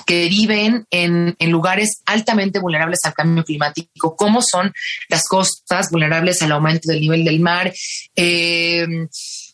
que 0.05 0.27
viven 0.27 0.85
en, 0.91 1.35
lugares 1.39 2.01
altamente 2.05 2.59
vulnerables 2.59 2.99
al 3.03 3.13
cambio 3.13 3.43
climático, 3.43 4.15
como 4.15 4.41
son 4.41 4.73
las 5.09 5.27
costas 5.27 5.89
vulnerables 5.89 6.41
al 6.41 6.51
aumento 6.51 6.91
del 6.91 7.01
nivel 7.01 7.23
del 7.23 7.39
mar, 7.39 7.73
eh, 8.15 8.85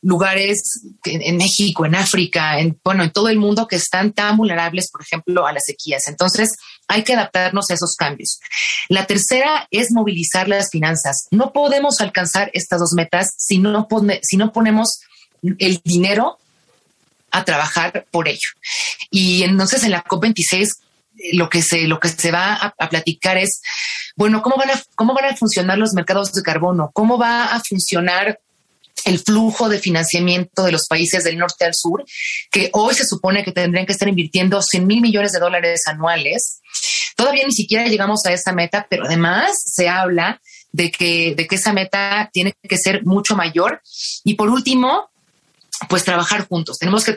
lugares 0.01 0.81
en, 1.05 1.37
México, 1.37 1.85
en 1.85 1.95
África, 1.95 2.59
en, 2.59 2.79
bueno, 2.83 3.03
en 3.03 3.11
todo 3.11 3.29
el 3.29 3.37
mundo 3.37 3.67
que 3.67 3.77
están 3.77 4.11
tan 4.11 4.37
vulnerables, 4.37 4.89
por 4.91 5.01
ejemplo, 5.01 5.47
a 5.47 5.53
las 5.53 5.63
sequías. 5.65 6.07
Entonces, 6.07 6.49
hay 6.87 7.03
que 7.03 7.13
adaptarnos 7.13 7.69
a 7.69 7.75
esos 7.75 7.95
cambios. 7.95 8.39
La 8.89 9.05
tercera 9.05 9.67
es 9.71 9.91
movilizar 9.91 10.47
las 10.47 10.69
finanzas. 10.69 11.27
No 11.31 11.53
podemos 11.53 12.01
alcanzar 12.01 12.49
estas 12.53 12.79
dos 12.79 12.93
metas 12.93 13.33
si 13.37 13.59
no, 13.59 13.87
si 14.21 14.37
no 14.37 14.51
ponemos 14.51 14.99
el 15.59 15.81
dinero 15.83 16.37
a 17.33 17.43
trabajar 17.43 18.05
por 18.11 18.29
ello. 18.29 18.49
Y 19.09 19.43
entonces 19.43 19.83
en 19.83 19.91
la 19.91 20.03
COP26 20.03 20.69
eh, 21.17 21.35
lo 21.35 21.49
que 21.49 21.61
se, 21.61 21.87
lo 21.87 21.99
que 21.99 22.07
se 22.07 22.31
va 22.31 22.53
a, 22.53 22.89
platicar 22.89 23.37
es, 23.37 23.61
bueno, 24.15 24.41
¿cómo 24.41 24.55
van, 24.55 24.69
a, 24.69 24.81
¿cómo 24.95 25.13
van 25.13 25.25
a 25.25 25.35
funcionar 25.35 25.77
los 25.77 25.93
mercados 25.93 26.31
de 26.31 26.43
carbono? 26.43 26.91
¿Cómo 26.93 27.17
va 27.17 27.45
a 27.45 27.61
funcionar 27.67 28.39
el 29.05 29.19
flujo 29.19 29.67
de 29.67 29.79
financiamiento 29.79 30.63
de 30.63 30.71
los 30.71 30.87
países 30.87 31.23
del 31.25 31.37
norte 31.37 31.65
al 31.65 31.73
sur, 31.73 32.05
que 32.49 32.69
hoy 32.71 32.93
se 32.93 33.05
supone 33.05 33.43
que 33.43 33.51
tendrían 33.51 33.85
que 33.85 33.91
estar 33.91 34.07
invirtiendo 34.07 34.61
100 34.61 34.87
mil 34.87 35.01
millones 35.01 35.33
de 35.33 35.39
dólares 35.39 35.87
anuales. 35.87 36.61
Todavía 37.17 37.45
ni 37.45 37.51
siquiera 37.51 37.87
llegamos 37.87 38.25
a 38.25 38.31
esa 38.31 38.53
meta, 38.53 38.87
pero 38.89 39.05
además 39.05 39.51
se 39.65 39.89
habla 39.89 40.39
de 40.71 40.89
que, 40.89 41.35
de 41.35 41.47
que 41.47 41.55
esa 41.55 41.73
meta 41.73 42.29
tiene 42.31 42.53
que 42.61 42.77
ser 42.77 43.03
mucho 43.05 43.35
mayor. 43.35 43.81
Y 44.23 44.35
por 44.35 44.49
último, 44.49 45.09
pues 45.89 46.03
trabajar 46.03 46.47
juntos. 46.47 46.79
Tenemos 46.79 47.03
que, 47.03 47.13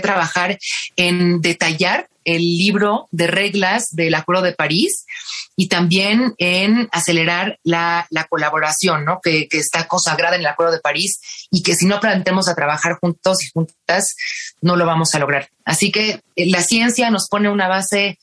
trabajar 0.00 0.58
en 0.96 1.40
detallar 1.40 2.08
el 2.24 2.40
libro 2.40 3.08
de 3.10 3.26
reglas 3.26 3.88
del 3.90 4.14
Acuerdo 4.14 4.42
de 4.42 4.52
París 4.52 5.04
y 5.56 5.68
también 5.68 6.34
en 6.38 6.88
acelerar 6.92 7.58
la, 7.62 8.08
colaboración, 8.28 9.04
¿no? 9.04 9.20
Que, 9.22 9.48
está 9.50 9.86
consagrada 9.86 10.36
en 10.36 10.42
el 10.42 10.46
Acuerdo 10.46 10.72
de 10.72 10.80
París 10.80 11.20
y 11.50 11.62
que 11.62 11.74
si 11.74 11.86
no 11.86 12.00
planteamos 12.00 12.48
a 12.48 12.54
trabajar 12.54 12.98
juntos 13.00 13.42
y 13.42 13.50
juntas, 13.50 14.16
no 14.60 14.76
lo 14.76 14.86
vamos 14.86 15.14
a 15.14 15.18
lograr. 15.18 15.48
Así 15.64 15.92
que 15.92 16.22
eh, 16.36 16.46
la 16.46 16.62
ciencia 16.62 17.10
nos 17.10 17.28
pone 17.28 17.48
una 17.48 17.68
base 17.68 18.18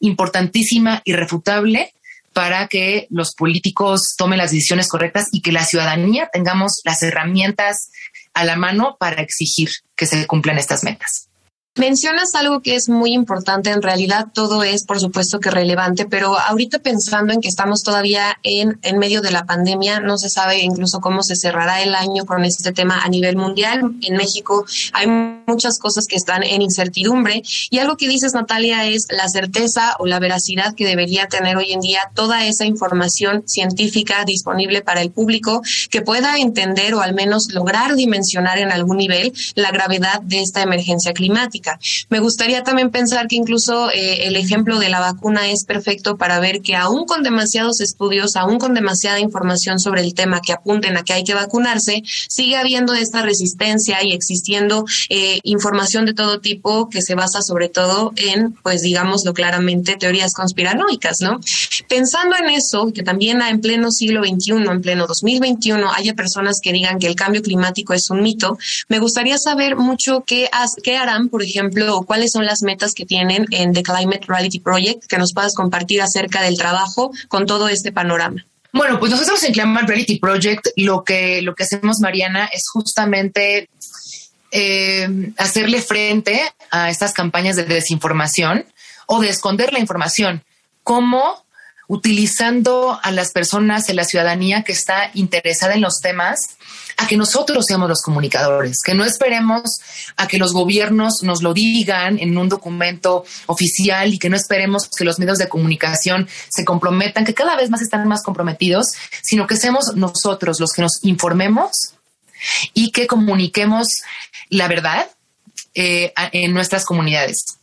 importantísima, 0.00 1.02
irrefutable, 1.04 1.92
para 2.32 2.68
que 2.68 3.06
los 3.10 3.34
políticos 3.34 4.14
tomen 4.16 4.38
las 4.38 4.52
decisiones 4.52 4.88
correctas 4.88 5.28
y 5.32 5.42
que 5.42 5.52
la 5.52 5.64
ciudadanía 5.64 6.28
tengamos 6.32 6.80
las 6.84 7.02
herramientas 7.02 7.90
a 8.34 8.44
la 8.44 8.56
mano 8.56 8.96
para 8.98 9.22
exigir 9.22 9.70
que 9.96 10.06
se 10.06 10.26
cumplan 10.26 10.58
estas 10.58 10.84
metas. 10.84 11.30
Mencionas 11.76 12.34
algo 12.34 12.62
que 12.62 12.74
es 12.74 12.88
muy 12.88 13.12
importante, 13.12 13.70
en 13.70 13.80
realidad 13.80 14.26
todo 14.34 14.64
es 14.64 14.84
por 14.84 14.98
supuesto 14.98 15.38
que 15.38 15.52
relevante, 15.52 16.04
pero 16.04 16.36
ahorita 16.36 16.80
pensando 16.80 17.32
en 17.32 17.40
que 17.40 17.48
estamos 17.48 17.84
todavía 17.84 18.36
en, 18.42 18.80
en 18.82 18.98
medio 18.98 19.22
de 19.22 19.30
la 19.30 19.46
pandemia, 19.46 20.00
no 20.00 20.18
se 20.18 20.28
sabe 20.28 20.58
incluso 20.58 21.00
cómo 21.00 21.22
se 21.22 21.36
cerrará 21.36 21.80
el 21.80 21.94
año 21.94 22.26
con 22.26 22.44
este 22.44 22.72
tema 22.72 23.00
a 23.00 23.08
nivel 23.08 23.36
mundial. 23.36 23.94
En 24.02 24.16
México 24.16 24.66
hay 24.92 25.06
muchas 25.50 25.78
cosas 25.78 26.06
que 26.06 26.16
están 26.16 26.42
en 26.42 26.62
incertidumbre. 26.62 27.42
Y 27.70 27.78
algo 27.78 27.96
que 27.96 28.08
dices, 28.08 28.34
Natalia, 28.34 28.86
es 28.86 29.06
la 29.10 29.28
certeza 29.28 29.96
o 29.98 30.06
la 30.06 30.20
veracidad 30.20 30.74
que 30.74 30.86
debería 30.86 31.26
tener 31.26 31.56
hoy 31.56 31.72
en 31.72 31.80
día 31.80 32.00
toda 32.14 32.46
esa 32.46 32.64
información 32.64 33.44
científica 33.46 34.24
disponible 34.24 34.82
para 34.82 35.02
el 35.02 35.10
público 35.10 35.62
que 35.90 36.02
pueda 36.02 36.38
entender 36.38 36.94
o 36.94 37.00
al 37.00 37.14
menos 37.14 37.52
lograr 37.52 37.94
dimensionar 37.96 38.58
en 38.58 38.70
algún 38.70 38.98
nivel 38.98 39.32
la 39.54 39.70
gravedad 39.70 40.20
de 40.22 40.40
esta 40.40 40.62
emergencia 40.62 41.12
climática. 41.12 41.78
Me 42.08 42.20
gustaría 42.20 42.62
también 42.62 42.90
pensar 42.90 43.26
que 43.26 43.36
incluso 43.36 43.90
eh, 43.90 44.26
el 44.26 44.36
ejemplo 44.36 44.78
de 44.78 44.88
la 44.88 45.00
vacuna 45.00 45.50
es 45.50 45.64
perfecto 45.64 46.16
para 46.16 46.40
ver 46.40 46.62
que 46.62 46.76
aún 46.76 47.06
con 47.06 47.22
demasiados 47.22 47.80
estudios, 47.80 48.36
aún 48.36 48.58
con 48.58 48.74
demasiada 48.74 49.20
información 49.20 49.78
sobre 49.78 50.02
el 50.02 50.14
tema 50.14 50.40
que 50.40 50.52
apunten 50.52 50.96
a 50.96 51.02
que 51.02 51.12
hay 51.12 51.24
que 51.24 51.34
vacunarse, 51.34 52.02
sigue 52.28 52.56
habiendo 52.56 52.94
esta 52.94 53.22
resistencia 53.22 54.02
y 54.02 54.12
existiendo 54.12 54.84
eh, 55.08 55.39
información 55.42 56.06
de 56.06 56.14
todo 56.14 56.40
tipo 56.40 56.88
que 56.88 57.02
se 57.02 57.14
basa 57.14 57.42
sobre 57.42 57.68
todo 57.68 58.12
en, 58.16 58.52
pues 58.62 58.82
digámoslo 58.82 59.34
claramente, 59.34 59.96
teorías 59.96 60.32
conspiranoicas, 60.32 61.20
¿no? 61.20 61.40
Pensando 61.88 62.36
en 62.36 62.50
eso, 62.50 62.92
que 62.92 63.02
también 63.02 63.40
en 63.42 63.60
pleno 63.60 63.90
siglo 63.90 64.22
XXI, 64.24 64.52
en 64.70 64.82
pleno 64.82 65.06
2021, 65.06 65.92
haya 65.92 66.14
personas 66.14 66.60
que 66.62 66.72
digan 66.72 66.98
que 66.98 67.06
el 67.06 67.14
cambio 67.14 67.42
climático 67.42 67.94
es 67.94 68.10
un 68.10 68.22
mito, 68.22 68.58
me 68.88 68.98
gustaría 68.98 69.38
saber 69.38 69.76
mucho 69.76 70.24
qué, 70.26 70.48
harán, 70.96 71.28
por 71.28 71.42
ejemplo, 71.42 71.96
o 71.96 72.04
cuáles 72.04 72.32
son 72.32 72.44
las 72.44 72.62
metas 72.62 72.92
que 72.92 73.06
tienen 73.06 73.46
en 73.50 73.72
The 73.72 73.82
Climate 73.82 74.26
Reality 74.26 74.60
Project, 74.60 75.06
que 75.06 75.18
nos 75.18 75.32
puedas 75.32 75.54
compartir 75.54 76.02
acerca 76.02 76.42
del 76.42 76.56
trabajo 76.56 77.12
con 77.28 77.46
todo 77.46 77.68
este 77.68 77.92
panorama. 77.92 78.44
Bueno, 78.72 79.00
pues 79.00 79.10
nosotros 79.10 79.42
en 79.42 79.52
Climate 79.52 79.86
Reality 79.86 80.18
Project 80.18 80.68
lo 80.76 81.02
que, 81.02 81.42
lo 81.42 81.54
que 81.54 81.64
hacemos, 81.64 81.98
Mariana, 81.98 82.48
es 82.52 82.68
justamente 82.72 83.68
eh, 84.50 85.32
hacerle 85.36 85.80
frente 85.80 86.42
a 86.70 86.90
estas 86.90 87.12
campañas 87.12 87.56
de 87.56 87.64
desinformación 87.64 88.66
o 89.06 89.20
de 89.20 89.28
esconder 89.28 89.72
la 89.72 89.78
información. 89.80 90.44
¿Cómo? 90.82 91.44
Utilizando 91.88 92.98
a 93.02 93.10
las 93.10 93.32
personas 93.32 93.88
en 93.88 93.96
la 93.96 94.04
ciudadanía 94.04 94.62
que 94.62 94.72
está 94.72 95.10
interesada 95.14 95.74
en 95.74 95.80
los 95.80 96.00
temas 96.00 96.56
a 96.96 97.06
que 97.06 97.16
nosotros 97.16 97.64
seamos 97.66 97.88
los 97.88 98.02
comunicadores, 98.02 98.82
que 98.84 98.94
no 98.94 99.04
esperemos 99.04 99.80
a 100.16 100.28
que 100.28 100.38
los 100.38 100.52
gobiernos 100.52 101.22
nos 101.22 101.42
lo 101.42 101.54
digan 101.54 102.18
en 102.18 102.36
un 102.36 102.48
documento 102.48 103.24
oficial 103.46 104.12
y 104.12 104.18
que 104.18 104.28
no 104.28 104.36
esperemos 104.36 104.88
que 104.88 105.04
los 105.04 105.18
medios 105.18 105.38
de 105.38 105.48
comunicación 105.48 106.28
se 106.50 106.64
comprometan, 106.64 107.24
que 107.24 107.34
cada 107.34 107.56
vez 107.56 107.70
más 107.70 107.80
están 107.80 108.06
más 108.06 108.22
comprometidos, 108.22 108.86
sino 109.22 109.46
que 109.46 109.56
seamos 109.56 109.96
nosotros 109.96 110.60
los 110.60 110.72
que 110.72 110.82
nos 110.82 111.02
informemos 111.02 111.94
y 112.74 112.90
que 112.90 113.06
comuniquemos 113.06 113.86
la 114.50 114.68
verdad 114.68 115.08
eh, 115.74 116.12
en 116.32 116.52
nuestras 116.52 116.84
comunidades. 116.84 117.60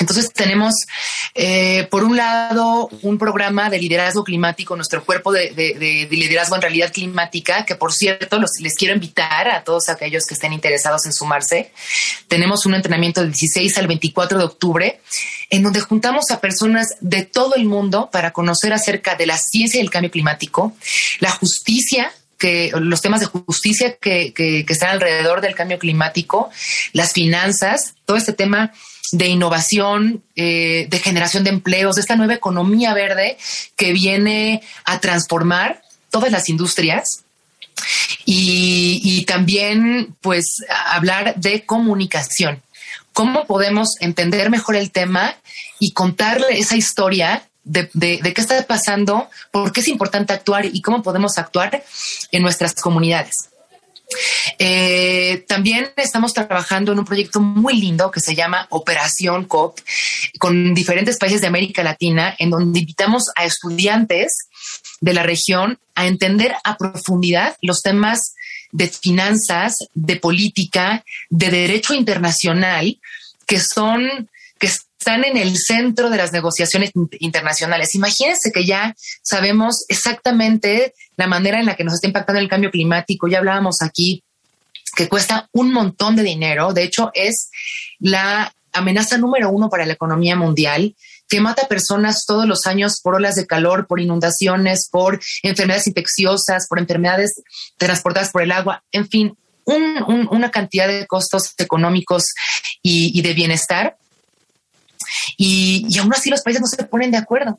Entonces 0.00 0.32
tenemos, 0.32 0.74
eh, 1.34 1.86
por 1.90 2.02
un 2.02 2.16
lado, 2.16 2.88
un 3.02 3.18
programa 3.18 3.68
de 3.68 3.78
liderazgo 3.78 4.24
climático, 4.24 4.74
nuestro 4.74 5.04
cuerpo 5.04 5.32
de, 5.32 6.08
liderazgo 6.10 6.56
en 6.56 6.62
realidad 6.62 6.92
climática, 6.92 7.64
que 7.66 7.76
por 7.76 7.92
cierto 7.92 8.40
les 8.60 8.74
quiero 8.74 8.94
invitar 8.94 9.48
a 9.48 9.62
todos 9.62 9.88
aquellos 9.90 10.26
que 10.26 10.34
estén 10.34 10.52
interesados 10.52 11.04
en 11.06 11.12
sumarse. 11.12 11.72
Tenemos 12.26 12.64
un 12.64 12.74
entrenamiento 12.74 13.20
del 13.20 13.32
16 13.32 13.78
al 13.78 13.86
24 13.86 14.38
de 14.38 14.44
octubre, 14.44 15.00
en 15.50 15.62
donde 15.62 15.80
juntamos 15.80 16.30
a 16.30 16.40
personas 16.40 16.96
de 17.00 17.24
todo 17.24 17.54
el 17.54 17.66
mundo 17.66 18.08
para 18.10 18.32
conocer 18.32 18.72
acerca 18.72 19.14
de 19.14 19.26
la 19.26 19.36
ciencia 19.36 19.78
y 19.78 19.82
el 19.82 19.90
cambio 19.90 20.10
climático, 20.10 20.74
la 21.20 21.30
justicia 21.30 22.12
que 22.42 22.72
los 22.74 23.00
temas 23.00 23.20
de 23.20 23.26
justicia 23.26 23.94
que, 24.00 24.64
están 24.68 24.90
alrededor 24.90 25.40
del 25.40 25.54
cambio 25.54 25.78
climático, 25.78 26.50
las 26.92 27.12
finanzas, 27.12 27.94
todo 28.04 28.16
este 28.16 28.32
tema 28.32 28.72
de 29.12 29.28
innovación, 29.28 30.24
eh, 30.34 30.88
de 30.90 30.98
generación 30.98 31.44
de 31.44 31.50
empleos, 31.50 31.94
de 31.94 32.00
esta 32.00 32.16
nueva 32.16 32.34
economía 32.34 32.94
verde 32.94 33.38
que 33.76 33.92
viene 33.92 34.60
a 34.84 34.98
transformar 34.98 35.82
todas 36.10 36.32
las 36.32 36.48
industrias. 36.48 37.22
Y, 38.24 39.24
también, 39.26 40.16
pues, 40.20 40.64
hablar 40.86 41.36
de 41.36 41.64
comunicación. 41.64 42.60
¿Cómo 43.12 43.46
podemos 43.46 43.90
entender 44.00 44.50
mejor 44.50 44.74
el 44.74 44.90
tema 44.90 45.36
y 45.78 45.92
contarle 45.92 46.58
esa 46.58 46.76
historia 46.76 47.44
de, 47.64 47.88
qué 48.34 48.40
está 48.40 48.62
pasando, 48.66 49.28
por 49.50 49.72
qué 49.72 49.80
es 49.80 49.88
importante 49.88 50.32
actuar 50.32 50.66
y 50.66 50.80
cómo 50.80 51.02
podemos 51.02 51.38
actuar 51.38 51.84
en 52.30 52.42
nuestras 52.42 52.74
comunidades. 52.74 53.48
Eh, 54.58 55.44
también 55.48 55.90
estamos 55.96 56.34
trabajando 56.34 56.92
en 56.92 56.98
un 56.98 57.04
proyecto 57.04 57.40
muy 57.40 57.80
lindo 57.80 58.10
que 58.10 58.20
se 58.20 58.34
llama 58.34 58.66
Operación 58.70 59.46
COP 59.46 59.80
con 60.38 60.74
diferentes 60.74 61.16
países 61.16 61.40
de 61.40 61.46
América 61.46 61.82
Latina, 61.82 62.34
en 62.38 62.50
donde 62.50 62.80
invitamos 62.80 63.30
a 63.34 63.44
estudiantes 63.44 64.48
de 65.00 65.14
la 65.14 65.22
región 65.22 65.78
a 65.94 66.06
entender 66.06 66.54
a 66.64 66.76
profundidad 66.76 67.56
los 67.62 67.80
temas 67.80 68.34
de 68.70 68.88
finanzas, 68.88 69.76
de 69.94 70.16
política, 70.16 71.04
de 71.30 71.50
derecho 71.50 71.94
internacional, 71.94 72.98
que 73.46 73.60
son 73.60 74.28
que 74.58 74.70
están 75.02 75.24
en 75.24 75.36
el 75.36 75.58
centro 75.58 76.10
de 76.10 76.16
las 76.16 76.32
negociaciones 76.32 76.92
internacionales. 77.18 77.96
Imagínense 77.96 78.52
que 78.52 78.64
ya 78.64 78.94
sabemos 79.20 79.84
exactamente 79.88 80.94
la 81.16 81.26
manera 81.26 81.58
en 81.58 81.66
la 81.66 81.74
que 81.74 81.82
nos 81.82 81.94
está 81.94 82.06
impactando 82.06 82.40
el 82.40 82.48
cambio 82.48 82.70
climático. 82.70 83.26
Ya 83.26 83.38
hablábamos 83.38 83.82
aquí 83.82 84.22
que 84.94 85.08
cuesta 85.08 85.48
un 85.50 85.72
montón 85.72 86.14
de 86.14 86.22
dinero. 86.22 86.72
De 86.72 86.84
hecho, 86.84 87.10
es 87.14 87.50
la 87.98 88.54
amenaza 88.72 89.18
número 89.18 89.50
uno 89.50 89.68
para 89.68 89.86
la 89.86 89.94
economía 89.94 90.36
mundial 90.36 90.94
que 91.28 91.40
mata 91.40 91.66
personas 91.66 92.24
todos 92.24 92.46
los 92.46 92.66
años 92.66 93.00
por 93.02 93.16
olas 93.16 93.34
de 93.34 93.46
calor, 93.46 93.88
por 93.88 93.98
inundaciones, 93.98 94.88
por 94.88 95.20
enfermedades 95.42 95.88
infecciosas, 95.88 96.68
por 96.68 96.78
enfermedades 96.78 97.42
transportadas 97.76 98.30
por 98.30 98.42
el 98.42 98.52
agua, 98.52 98.84
en 98.92 99.08
fin, 99.08 99.36
una 99.64 100.50
cantidad 100.50 100.86
de 100.86 101.06
costos 101.06 101.54
económicos 101.58 102.34
y 102.82 103.20
de 103.20 103.32
bienestar 103.34 103.96
y, 105.36 105.98
aún 105.98 106.12
así 106.12 106.30
los 106.30 106.42
países 106.42 106.60
no 106.60 106.66
se 106.66 106.82
ponen 106.84 107.10
de 107.10 107.18
acuerdo. 107.18 107.58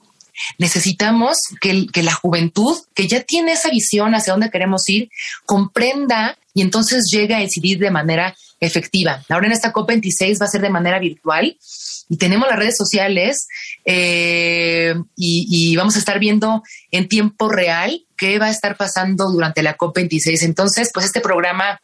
Necesitamos 0.58 1.38
que, 1.62 1.88
que, 1.88 2.02
la 2.02 2.14
juventud, 2.14 2.78
que 2.96 3.08
ya 3.08 3.22
tiene 3.22 3.54
esa 3.54 3.70
visión 3.70 4.16
hacia 4.16 4.34
dónde 4.34 4.50
queremos 4.50 4.88
ir, 4.90 5.10
comprenda 5.46 6.38
y 6.54 6.62
entonces 6.62 7.10
llegue 7.12 7.36
a 7.36 7.40
decidir 7.40 7.80
de 7.80 7.92
manera 7.92 8.36
efectiva. 8.60 9.24
Ahora 9.30 9.48
en 9.48 9.54
esta 9.54 9.74
COP26 9.74 10.42
va 10.42 10.46
a 10.46 10.50
ser 10.50 10.62
de 10.62 10.70
manera 10.70 11.00
virtual 11.00 11.58
y 12.10 12.18
tenemos 12.18 12.48
las 12.48 12.58
redes 12.58 12.78
sociales 12.78 13.48
eh, 13.86 14.96
y, 15.16 15.48
y, 15.50 15.76
vamos 15.76 15.96
a 15.96 16.00
estar 16.00 16.20
viendo 16.20 16.64
en 16.92 17.08
tiempo 17.08 17.50
real 17.50 18.06
qué 18.18 18.40
va 18.40 18.48
a 18.48 18.52
estar 18.52 18.78
pasando 18.78 19.30
durante 19.32 19.64
la 19.64 19.78
COP26. 19.78 20.44
Entonces, 20.44 20.92
pues 20.94 21.06
este 21.06 21.22
programa 21.22 21.80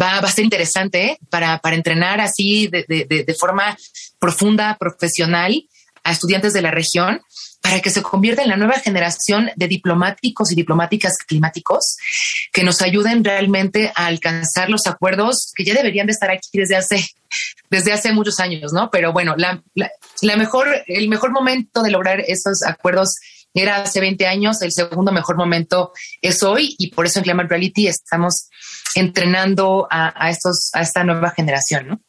va, 0.00 0.18
a 0.18 0.30
ser 0.30 0.44
interesante 0.44 1.18
para, 1.30 1.60
entrenar 1.72 2.20
así 2.20 2.68
de, 2.68 3.36
forma 3.38 3.76
profunda, 4.18 4.76
profesional 4.78 5.64
a 6.04 6.12
estudiantes 6.12 6.52
de 6.52 6.62
la 6.62 6.70
región 6.70 7.20
para 7.60 7.80
que 7.80 7.90
se 7.90 8.02
convierta 8.02 8.42
en 8.42 8.48
la 8.48 8.56
nueva 8.56 8.78
generación 8.78 9.50
de 9.56 9.66
diplomáticos 9.66 10.52
y 10.52 10.54
diplomáticas 10.54 11.18
climáticos 11.18 11.96
que 12.52 12.62
nos 12.62 12.80
ayuden 12.82 13.24
realmente 13.24 13.92
a 13.94 14.06
alcanzar 14.06 14.70
los 14.70 14.86
acuerdos 14.86 15.52
que 15.54 15.64
ya 15.64 15.74
deberían 15.74 16.06
de 16.06 16.12
estar 16.12 16.30
aquí 16.30 16.48
desde 16.52 16.76
hace, 16.76 17.04
desde 17.68 17.92
hace 17.92 18.12
muchos 18.12 18.38
años, 18.38 18.72
¿no? 18.72 18.90
Pero 18.90 19.12
bueno, 19.12 19.34
la, 19.36 19.62
la 19.74 20.36
mejor, 20.36 20.68
el 20.86 21.08
mejor 21.08 21.32
momento 21.32 21.82
de 21.82 21.90
lograr 21.90 22.20
esos 22.20 22.62
acuerdos 22.62 23.16
era 23.54 23.82
hace 23.82 24.00
20 24.00 24.26
años, 24.26 24.62
el 24.62 24.72
segundo 24.72 25.10
mejor 25.10 25.36
momento 25.36 25.92
es 26.22 26.42
hoy 26.42 26.76
y 26.78 26.90
por 26.90 27.06
eso 27.06 27.18
en 27.18 27.24
Climate 27.24 27.48
Reality 27.48 27.88
estamos 27.88 28.48
entrenando 28.94 29.86
a, 29.90 30.30
estos, 30.30 30.70
a 30.74 30.80
esta 30.80 31.04
nueva 31.04 31.30
generación, 31.30 31.88
¿no? 31.88 32.00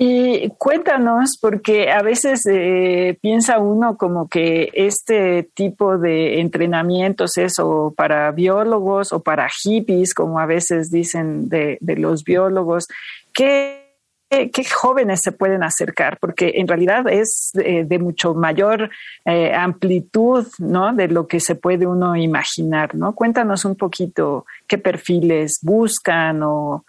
Y 0.00 0.50
cuéntanos, 0.58 1.36
porque 1.40 1.90
a 1.90 2.02
veces 2.02 2.46
eh, 2.48 3.18
piensa 3.20 3.58
uno 3.58 3.96
como 3.96 4.28
que 4.28 4.70
este 4.72 5.50
tipo 5.54 5.98
de 5.98 6.38
entrenamientos 6.38 7.36
es 7.36 7.58
o 7.58 7.92
para 7.96 8.30
biólogos 8.30 9.12
o 9.12 9.20
para 9.20 9.48
hippies, 9.48 10.14
como 10.14 10.38
a 10.38 10.46
veces 10.46 10.92
dicen 10.92 11.48
de, 11.48 11.78
de 11.80 11.96
los 11.96 12.22
biólogos. 12.22 12.86
¿Qué 13.32 13.87
qué, 14.28 14.64
jóvenes 14.64 15.22
se 15.22 15.32
pueden 15.32 15.62
acercar, 15.62 16.18
porque 16.20 16.52
en 16.56 16.68
realidad 16.68 17.08
es 17.08 17.50
eh, 17.54 17.84
de 17.84 17.98
mucho 17.98 18.34
mayor 18.34 18.90
eh, 19.24 19.54
amplitud, 19.54 20.46
¿no? 20.58 20.92
De 20.94 21.08
lo 21.08 21.26
que 21.26 21.40
se 21.40 21.54
puede 21.54 21.86
uno 21.86 22.14
imaginar, 22.16 22.94
¿no? 22.94 23.14
Cuéntanos 23.14 23.64
un 23.64 23.76
poquito 23.76 24.44
qué 24.66 24.78
perfiles 24.78 25.58
buscan 25.62 26.42
o, 26.42 26.84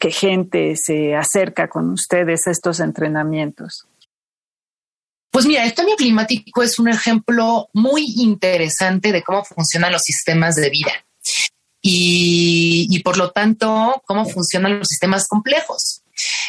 qué 0.00 0.10
gente 0.10 0.74
se 0.74 1.14
acerca 1.14 1.68
con 1.68 1.90
ustedes 1.90 2.48
a 2.48 2.50
estos 2.50 2.80
entrenamientos. 2.80 3.86
Pues 5.30 5.46
mira, 5.46 5.64
el 5.64 5.74
cambio 5.74 5.94
climático 5.94 6.60
es 6.60 6.80
un 6.80 6.88
ejemplo 6.88 7.68
muy 7.72 8.04
interesante 8.16 9.12
de 9.12 9.22
cómo 9.22 9.44
funcionan 9.44 9.92
los 9.92 10.02
sistemas 10.02 10.56
de 10.56 10.70
vida 10.70 10.90
y 11.82 13.00
por 13.04 13.16
lo 13.16 13.30
tanto 13.30 14.02
cómo 14.06 14.24
funcionan 14.24 14.80
los 14.80 14.88
sistemas 14.88 15.28
complejos. 15.28 16.02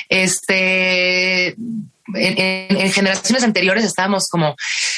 Este, 0.10 1.56
en, 2.13 2.91
generaciones 2.91 3.43
anteriores 3.43 3.84
estábamos 3.84 4.27
como 4.30 4.56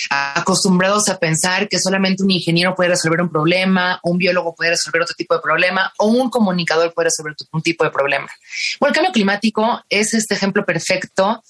acostumbrados 0.09 1.09
a 1.09 1.17
pensar 1.17 1.67
que 1.67 1.79
solamente 1.79 2.23
un 2.23 2.31
ingeniero 2.31 2.75
puede 2.75 2.89
resolver 2.89 3.21
un 3.21 3.29
problema, 3.29 3.99
un 4.03 4.17
biólogo 4.17 4.55
puede 4.55 4.71
resolver 4.71 5.01
otro 5.01 5.15
tipo 5.15 5.35
de 5.35 5.41
problema 5.41 5.91
o 5.97 6.07
un 6.07 6.29
comunicador 6.29 6.93
puede 6.93 7.07
resolver 7.07 7.35
un 7.51 7.61
tipo 7.61 7.83
de 7.83 7.91
problema. 7.91 8.27
Bueno, 8.79 8.91
el 8.91 8.95
cambio 8.95 9.11
climático 9.11 9.81
es 9.89 10.13
este 10.13 10.35
ejemplo 10.35 10.65
perfecto 10.65 11.43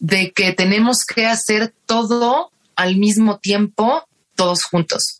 de 0.00 0.32
que 0.32 0.52
tenemos 0.52 1.04
que 1.04 1.26
hacer 1.26 1.74
todo 1.86 2.50
al 2.76 2.96
mismo 2.96 3.38
tiempo, 3.38 4.06
todos 4.34 4.64
juntos. 4.64 5.19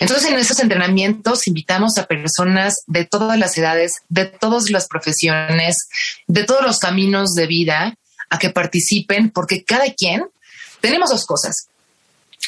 Entonces, 0.00 0.30
en 0.30 0.36
esos 0.36 0.58
entrenamientos 0.60 1.46
invitamos 1.46 1.98
a 1.98 2.06
personas 2.06 2.82
de 2.86 3.04
todas 3.04 3.38
las 3.38 3.56
edades, 3.56 4.02
de 4.08 4.26
todas 4.26 4.70
las 4.70 4.88
profesiones, 4.88 5.88
de 6.26 6.44
todos 6.44 6.62
los 6.62 6.78
caminos 6.78 7.34
de 7.34 7.46
vida, 7.46 7.94
a 8.30 8.38
que 8.38 8.50
participen, 8.50 9.30
porque 9.30 9.64
cada 9.64 9.92
quien 9.92 10.26
tenemos 10.80 11.10
dos 11.10 11.24
cosas. 11.24 11.68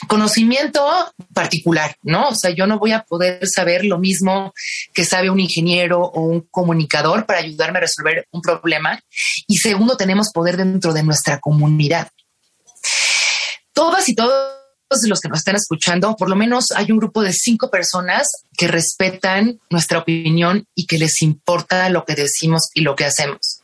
Conocimiento 0.09 0.85
particular, 1.33 1.97
¿no? 2.03 2.29
O 2.29 2.35
sea, 2.35 2.51
yo 2.51 2.67
no 2.67 2.79
voy 2.79 2.93
a 2.93 3.03
poder 3.03 3.47
saber 3.49 3.85
lo 3.85 3.99
mismo 3.99 4.53
que 4.93 5.07
sabe 5.07 5.31
un 5.31 5.41
ingeniero 5.41 6.01
o 6.01 6.21
un 6.21 6.43
comunicador 6.43 7.25
para 7.25 7.39
ayudarme 7.39 7.79
a 7.79 7.83
resolver 7.83 8.27
un 8.31 8.43
problema. 8.43 9.01
Y 9.47 9.57
segundo, 9.57 9.97
tenemos 9.97 10.33
poder 10.33 10.59
dentro 10.59 10.93
de 10.93 11.03
nuestra 11.03 11.41
comunidad. 11.41 12.09
Todas 13.73 14.09
y 14.09 14.15
todos 14.15 14.56
los 15.05 15.21
que 15.21 15.29
nos 15.29 15.39
están 15.39 15.57
escuchando, 15.57 16.17
por 16.17 16.29
lo 16.29 16.37
menos 16.37 16.73
hay 16.73 16.91
un 16.91 16.99
grupo 16.99 17.23
de 17.23 17.33
cinco 17.33 17.71
personas 17.71 18.29
que 18.57 18.69
respetan 18.69 19.59
nuestra 19.71 19.99
opinión 19.99 20.67
y 20.75 20.87
que 20.87 20.99
les 20.99 21.23
importa 21.23 21.89
lo 21.91 22.05
que 22.05 22.15
decimos 22.15 22.71
y 22.75 22.81
lo 22.81 22.97
que 22.97 23.05
hacemos. 23.05 23.61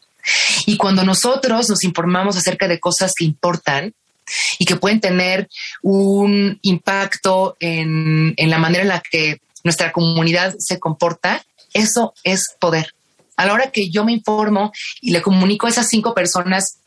Y 0.66 0.76
cuando 0.76 1.04
nosotros 1.04 1.68
nos 1.68 1.84
informamos 1.84 2.36
acerca 2.36 2.68
de 2.68 2.80
cosas 2.80 3.12
que 3.16 3.24
importan 3.24 3.94
y 4.58 4.64
que 4.64 4.76
pueden 4.76 5.00
tener 5.00 5.48
un 5.82 6.58
impacto 6.62 7.56
en, 7.60 8.34
la 8.36 8.58
manera 8.58 8.82
en 8.82 8.88
la 8.88 9.00
que 9.00 9.40
nuestra 9.64 9.92
comunidad 9.92 10.54
se 10.58 10.78
comporta, 10.78 11.44
eso 11.72 12.14
es 12.24 12.54
poder. 12.58 12.94
A 13.36 13.46
la 13.46 13.54
hora 13.54 13.70
que 13.70 13.90
yo 13.90 14.04
me 14.04 14.12
informo 14.12 14.72
y 15.00 15.10
le 15.10 15.22
comunico 15.22 15.66
a 15.66 15.70
esas 15.70 15.88
cinco 15.88 16.14
personas 16.14 16.78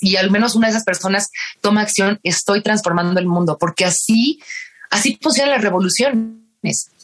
y 0.00 0.16
al 0.16 0.30
menos 0.30 0.54
una 0.54 0.68
de 0.68 0.72
esas 0.72 0.84
personas 0.84 1.30
toma 1.60 1.82
acción, 1.82 2.20
estoy 2.22 2.62
transformando 2.62 3.18
el 3.18 3.26
mundo, 3.26 3.56
porque 3.58 3.84
así, 3.84 4.40
así 4.90 5.18
funciona 5.20 5.52
la 5.52 5.58
revolución. 5.58 6.44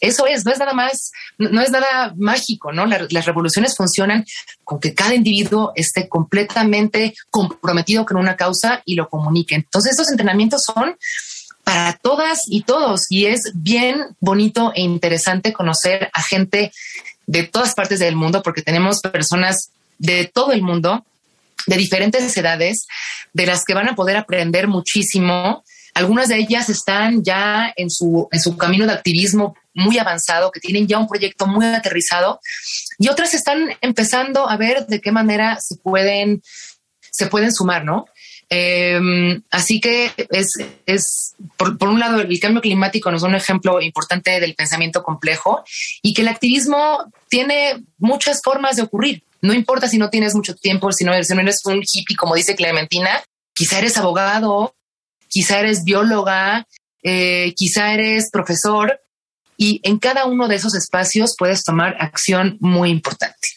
Eso 0.01 0.27
es, 0.27 0.45
no 0.45 0.51
es 0.51 0.59
nada 0.59 0.73
más, 0.73 1.11
no 1.37 1.61
es 1.61 1.71
nada 1.71 2.13
mágico, 2.17 2.73
¿no? 2.73 2.85
las 2.85 3.25
revoluciones 3.25 3.75
funcionan 3.75 4.25
con 4.65 4.79
que 4.79 4.93
cada 4.93 5.15
individuo 5.15 5.71
esté 5.75 6.09
completamente 6.09 7.15
comprometido 7.29 8.05
con 8.05 8.17
una 8.17 8.35
causa 8.35 8.81
y 8.85 8.95
lo 8.95 9.09
comunique. 9.09 9.55
Entonces, 9.55 9.91
estos 9.91 10.11
entrenamientos 10.11 10.63
son 10.65 10.97
para 11.63 11.93
todas 11.93 12.41
y 12.47 12.61
todos 12.61 13.07
y 13.09 13.25
es 13.25 13.51
bien 13.55 14.15
bonito 14.19 14.71
e 14.75 14.81
interesante 14.81 15.51
conocer 15.51 16.09
a 16.13 16.21
gente 16.21 16.71
de 17.25 17.43
todas 17.43 17.73
partes 17.73 17.99
del 17.99 18.15
mundo 18.15 18.43
porque 18.43 18.61
tenemos 18.61 19.01
personas 19.01 19.71
de 19.97 20.29
todo 20.31 20.51
el 20.51 20.61
mundo, 20.61 21.05
de 21.67 21.77
diferentes 21.77 22.35
edades, 22.37 22.87
de 23.33 23.45
las 23.45 23.63
que 23.65 23.73
van 23.73 23.89
a 23.89 23.95
poder 23.95 24.17
aprender 24.17 24.67
muchísimo 24.67 25.63
algunas 25.95 26.27
de 26.27 26.37
ellas 26.37 26.69
están 26.69 27.23
ya 27.23 27.73
en 27.75 27.89
su, 27.89 28.27
en 28.31 28.41
su 28.41 28.57
camino 28.57 28.85
de 28.85 28.91
activismo 28.91 29.55
muy 29.73 29.97
avanzado, 29.97 30.51
que 30.51 30.59
tienen 30.59 30.87
ya 30.87 30.99
un 30.99 31.07
proyecto 31.07 31.47
muy 31.47 31.65
aterrizado 31.65 32.41
y 32.99 33.07
otras 33.07 33.33
están 33.33 33.69
empezando 33.79 34.47
a 34.49 34.57
ver 34.57 34.85
de 34.87 34.99
qué 34.99 35.13
manera 35.13 35.57
se 35.61 35.77
pueden, 35.77 36.43
se 36.99 37.27
pueden 37.27 37.53
sumar, 37.53 37.85
¿no? 37.85 38.05
Em, 38.49 39.41
así 39.49 39.79
que 39.79 40.11
es, 40.31 40.47
es 40.85 41.33
por, 41.55 41.77
por, 41.77 41.87
un 41.87 41.99
lado, 41.99 42.19
el 42.19 42.39
cambio 42.41 42.61
climático 42.61 43.09
nos 43.09 43.21
da 43.21 43.29
un 43.29 43.35
ejemplo 43.35 43.81
importante 43.81 44.39
del 44.41 44.53
pensamiento 44.53 45.01
complejo 45.01 45.63
y 46.01 46.13
que 46.13 46.23
el 46.23 46.27
activismo 46.27 47.09
tiene 47.29 47.83
muchas 47.97 48.41
formas 48.43 48.75
de 48.75 48.83
ocurrir. 48.83 49.23
No 49.41 49.53
importa 49.53 49.87
si 49.87 49.97
no 49.97 50.09
tienes 50.09 50.35
mucho 50.35 50.55
tiempo, 50.55 50.91
si 50.91 51.03
no, 51.03 51.13
eres 51.13 51.29
un 51.65 51.81
hippie, 51.81 52.15
como 52.15 52.35
dice 52.35 52.55
Clementina, 52.55 53.23
quizá 53.53 53.79
eres 53.79 53.97
abogado, 53.97 54.75
quizá 55.27 55.59
eres 55.59 55.83
bióloga, 55.83 56.67
eh, 57.03 57.53
quizá 57.55 57.93
eres 57.93 58.29
profesor 58.31 58.99
y 59.57 59.79
en 59.83 59.99
cada 59.99 60.25
uno 60.25 60.47
de 60.47 60.55
esos 60.55 60.75
espacios 60.75 61.35
puedes 61.37 61.63
tomar 61.63 61.95
acción 61.99 62.57
muy 62.59 62.89
importante. 62.89 63.47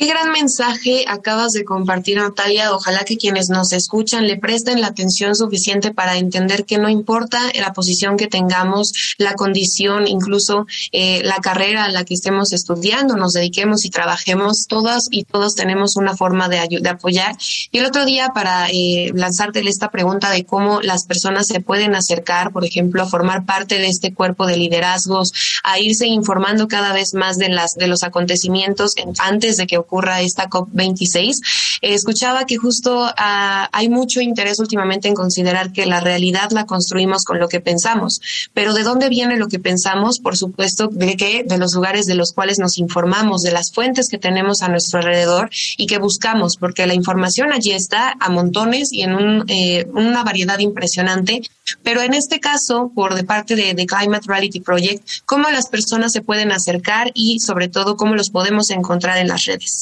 Qué 0.00 0.06
gran 0.06 0.32
mensaje 0.32 1.04
acabas 1.06 1.52
de 1.52 1.62
compartir, 1.62 2.16
Natalia. 2.16 2.72
Ojalá 2.72 3.04
que 3.04 3.18
quienes 3.18 3.50
nos 3.50 3.70
escuchan 3.74 4.26
le 4.26 4.38
presten 4.38 4.80
la 4.80 4.86
atención 4.86 5.36
suficiente 5.36 5.92
para 5.92 6.16
entender 6.16 6.64
que 6.64 6.78
no 6.78 6.88
importa 6.88 7.38
la 7.54 7.74
posición 7.74 8.16
que 8.16 8.26
tengamos, 8.26 9.14
la 9.18 9.34
condición, 9.34 10.08
incluso 10.08 10.66
eh, 10.92 11.20
la 11.22 11.36
carrera 11.42 11.84
a 11.84 11.90
la 11.90 12.06
que 12.06 12.14
estemos 12.14 12.54
estudiando, 12.54 13.18
nos 13.18 13.34
dediquemos 13.34 13.84
y 13.84 13.90
trabajemos, 13.90 14.66
todas 14.68 15.08
y 15.10 15.24
todos 15.24 15.54
tenemos 15.54 15.96
una 15.96 16.16
forma 16.16 16.48
de, 16.48 16.66
de 16.80 16.88
apoyar. 16.88 17.36
Y 17.70 17.76
el 17.76 17.84
otro 17.84 18.06
día, 18.06 18.30
para 18.34 18.70
eh, 18.70 19.10
lanzarte 19.14 19.60
esta 19.68 19.90
pregunta 19.90 20.30
de 20.30 20.46
cómo 20.46 20.80
las 20.80 21.04
personas 21.04 21.46
se 21.46 21.60
pueden 21.60 21.94
acercar, 21.94 22.52
por 22.52 22.64
ejemplo, 22.64 23.02
a 23.02 23.06
formar 23.06 23.44
parte 23.44 23.76
de 23.76 23.88
este 23.88 24.14
cuerpo 24.14 24.46
de 24.46 24.56
liderazgos, 24.56 25.34
a 25.62 25.78
irse 25.78 26.06
informando 26.06 26.68
cada 26.68 26.94
vez 26.94 27.12
más 27.12 27.36
de, 27.36 27.50
las, 27.50 27.74
de 27.74 27.86
los 27.86 28.02
acontecimientos 28.02 28.94
antes 29.18 29.58
de 29.58 29.66
que 29.66 29.76
ocurra 29.76 29.89
ocurra 29.90 30.20
esta 30.20 30.48
COP26. 30.48 31.40
Eh, 31.82 31.94
escuchaba 31.94 32.44
que 32.44 32.56
justo 32.56 33.10
ah, 33.16 33.68
hay 33.72 33.88
mucho 33.88 34.20
interés 34.20 34.60
últimamente 34.60 35.08
en 35.08 35.14
considerar 35.14 35.72
que 35.72 35.84
la 35.84 36.00
realidad 36.00 36.50
la 36.52 36.64
construimos 36.64 37.24
con 37.24 37.40
lo 37.40 37.48
que 37.48 37.60
pensamos, 37.60 38.20
pero 38.54 38.72
¿de 38.72 38.84
dónde 38.84 39.08
viene 39.08 39.36
lo 39.36 39.48
que 39.48 39.58
pensamos? 39.58 40.20
Por 40.20 40.36
supuesto, 40.36 40.88
de 40.88 41.16
que 41.16 41.42
de 41.44 41.58
los 41.58 41.74
lugares 41.74 42.06
de 42.06 42.14
los 42.14 42.32
cuales 42.32 42.58
nos 42.58 42.78
informamos, 42.78 43.42
de 43.42 43.50
las 43.50 43.72
fuentes 43.72 44.08
que 44.08 44.18
tenemos 44.18 44.62
a 44.62 44.68
nuestro 44.68 45.00
alrededor 45.00 45.50
y 45.76 45.86
que 45.86 45.98
buscamos, 45.98 46.56
porque 46.56 46.86
la 46.86 46.94
información 46.94 47.52
allí 47.52 47.72
está 47.72 48.14
a 48.20 48.28
montones 48.28 48.92
y 48.92 49.02
en 49.02 49.44
eh, 49.48 49.86
una 49.92 50.22
variedad 50.22 50.58
impresionante. 50.60 51.42
Pero 51.82 52.02
en 52.02 52.14
este 52.14 52.40
caso, 52.40 52.90
por 52.94 53.14
de 53.14 53.24
parte 53.24 53.54
de 53.56 53.86
Climate 53.86 54.26
Reality 54.26 54.60
Project, 54.60 55.06
¿cómo 55.24 55.50
las 55.50 55.68
personas 55.68 56.12
se 56.12 56.20
pueden 56.20 56.52
acercar 56.52 57.10
y 57.14 57.40
sobre 57.40 57.68
todo 57.68 57.96
cómo 57.96 58.14
los 58.14 58.30
podemos 58.30 58.70
encontrar 58.70 59.18
en 59.18 59.28
las 59.28 59.44
redes? 59.44 59.79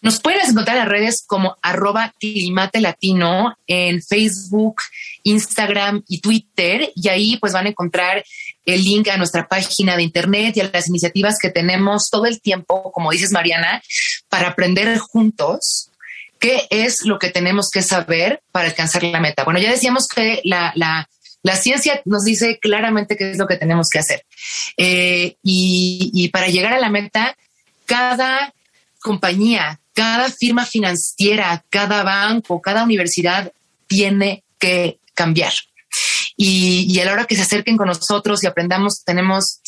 Nos 0.00 0.20
puedes 0.20 0.48
encontrar 0.48 0.76
en 0.76 0.84
las 0.84 0.88
redes 0.88 1.24
como 1.26 1.56
arroba 1.60 2.12
climate 2.18 2.80
latino 2.80 3.56
en 3.66 4.02
Facebook, 4.02 4.82
Instagram 5.24 6.04
y 6.08 6.20
Twitter 6.20 6.92
y 6.94 7.08
ahí 7.08 7.36
pues 7.38 7.52
van 7.52 7.66
a 7.66 7.70
encontrar 7.70 8.24
el 8.64 8.84
link 8.84 9.08
a 9.08 9.16
nuestra 9.16 9.48
página 9.48 9.96
de 9.96 10.02
internet 10.02 10.56
y 10.56 10.60
a 10.60 10.70
las 10.72 10.88
iniciativas 10.88 11.38
que 11.40 11.50
tenemos 11.50 12.10
todo 12.10 12.26
el 12.26 12.40
tiempo, 12.40 12.92
como 12.92 13.10
dices 13.10 13.32
Mariana, 13.32 13.82
para 14.28 14.48
aprender 14.48 14.98
juntos 14.98 15.90
qué 16.38 16.66
es 16.70 17.04
lo 17.04 17.18
que 17.18 17.30
tenemos 17.30 17.70
que 17.70 17.82
saber 17.82 18.42
para 18.52 18.68
alcanzar 18.68 19.02
la 19.02 19.20
meta. 19.20 19.44
Bueno, 19.44 19.58
ya 19.58 19.70
decíamos 19.70 20.06
que 20.06 20.40
la, 20.44 20.72
la, 20.76 21.08
la 21.42 21.56
ciencia 21.56 22.00
nos 22.04 22.24
dice 22.24 22.58
claramente 22.60 23.16
qué 23.16 23.32
es 23.32 23.38
lo 23.38 23.46
que 23.46 23.56
tenemos 23.56 23.88
que 23.90 23.98
hacer. 23.98 24.24
Eh, 24.76 25.36
y, 25.42 26.10
y 26.14 26.28
para 26.28 26.48
llegar 26.48 26.72
a 26.72 26.78
la 26.78 26.90
meta, 26.90 27.36
cada 27.86 28.54
compañía, 29.00 29.80
cada 29.98 30.30
firma 30.30 30.64
financiera, 30.64 31.64
cada 31.70 32.04
banco, 32.04 32.62
cada 32.62 32.84
universidad 32.84 33.50
tiene 33.88 34.44
que 34.56 35.00
cambiar. 35.12 35.52
Y, 36.36 36.96
a 37.00 37.04
la 37.04 37.14
hora 37.14 37.24
que 37.24 37.34
se 37.34 37.42
acerquen 37.42 37.76
con 37.76 37.88
nosotros 37.88 38.44
y 38.44 38.46
aprendamos, 38.46 39.02
tenemos, 39.04 39.58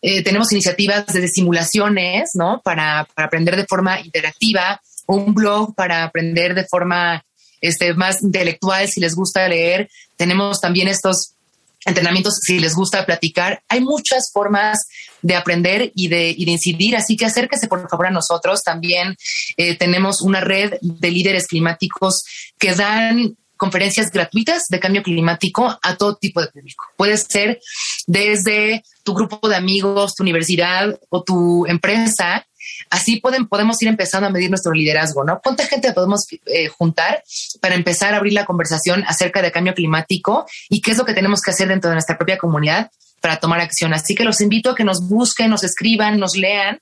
eh, 0.00 0.22
tenemos 0.22 0.52
iniciativas 0.52 1.06
de 1.08 1.26
simulaciones, 1.26 2.30
¿no? 2.34 2.60
Para, 2.62 3.08
para, 3.16 3.26
aprender 3.26 3.56
de 3.56 3.66
forma 3.66 3.98
interactiva, 4.00 4.80
un 5.08 5.34
blog 5.34 5.74
para 5.74 6.04
aprender 6.04 6.54
de 6.54 6.68
forma 6.68 7.24
este, 7.60 7.92
más 7.94 8.22
intelectual, 8.22 8.86
si 8.86 9.00
les 9.00 9.16
gusta 9.16 9.48
leer. 9.48 9.90
Tenemos 10.16 10.60
también 10.60 10.86
estos 10.86 11.34
entrenamientos 11.84 12.40
si 12.42 12.58
les 12.58 12.74
gusta 12.74 13.06
platicar. 13.06 13.62
Hay 13.68 13.80
muchas 13.80 14.30
formas 14.32 14.86
de 15.22 15.34
aprender 15.34 15.92
y 15.94 16.08
de, 16.08 16.34
incidir, 16.36 16.96
así 16.96 17.16
que 17.16 17.26
acérquese 17.26 17.68
por 17.68 17.88
favor 17.88 18.06
a 18.06 18.10
nosotros. 18.10 18.62
También 18.62 19.16
eh, 19.56 19.76
tenemos 19.76 20.20
una 20.22 20.40
red 20.40 20.74
de 20.80 21.10
líderes 21.10 21.46
climáticos 21.46 22.24
que 22.58 22.74
dan 22.74 23.36
conferencias 23.60 24.10
gratuitas 24.10 24.68
de 24.68 24.80
cambio 24.80 25.02
climático 25.02 25.78
a 25.82 25.96
todo 25.96 26.16
tipo 26.16 26.40
de 26.40 26.48
público. 26.48 26.86
Puede 26.96 27.18
ser 27.18 27.60
desde 28.06 28.82
tu 29.04 29.12
grupo 29.12 29.46
de 29.48 29.56
amigos, 29.56 30.14
tu 30.14 30.22
universidad 30.22 30.98
o 31.10 31.22
tu 31.22 31.66
empresa 31.66 32.46
Así 32.90 33.20
pueden, 33.20 33.46
podemos 33.46 33.80
ir 33.82 33.88
empezando 33.88 34.26
a 34.26 34.30
medir 34.30 34.50
nuestro 34.50 34.72
liderazgo, 34.72 35.24
¿no? 35.24 35.40
¿Cuánta 35.42 35.66
gente 35.66 35.92
podemos 35.92 36.26
eh, 36.46 36.68
juntar 36.68 37.22
para 37.60 37.74
empezar 37.74 38.14
a 38.14 38.18
abrir 38.18 38.32
la 38.32 38.44
conversación 38.44 39.04
acerca 39.06 39.42
de 39.42 39.52
cambio 39.52 39.74
climático 39.74 40.46
y 40.68 40.80
qué 40.80 40.90
es 40.90 40.98
lo 40.98 41.04
que 41.04 41.14
tenemos 41.14 41.40
que 41.40 41.50
hacer 41.50 41.68
dentro 41.68 41.88
de 41.88 41.96
nuestra 41.96 42.18
propia 42.18 42.38
comunidad 42.38 42.90
para 43.20 43.38
tomar 43.38 43.60
acción? 43.60 43.94
Así 43.94 44.14
que 44.14 44.24
los 44.24 44.40
invito 44.40 44.70
a 44.70 44.74
que 44.74 44.84
nos 44.84 45.08
busquen, 45.08 45.50
nos 45.50 45.64
escriban, 45.64 46.18
nos 46.18 46.36
lean 46.36 46.80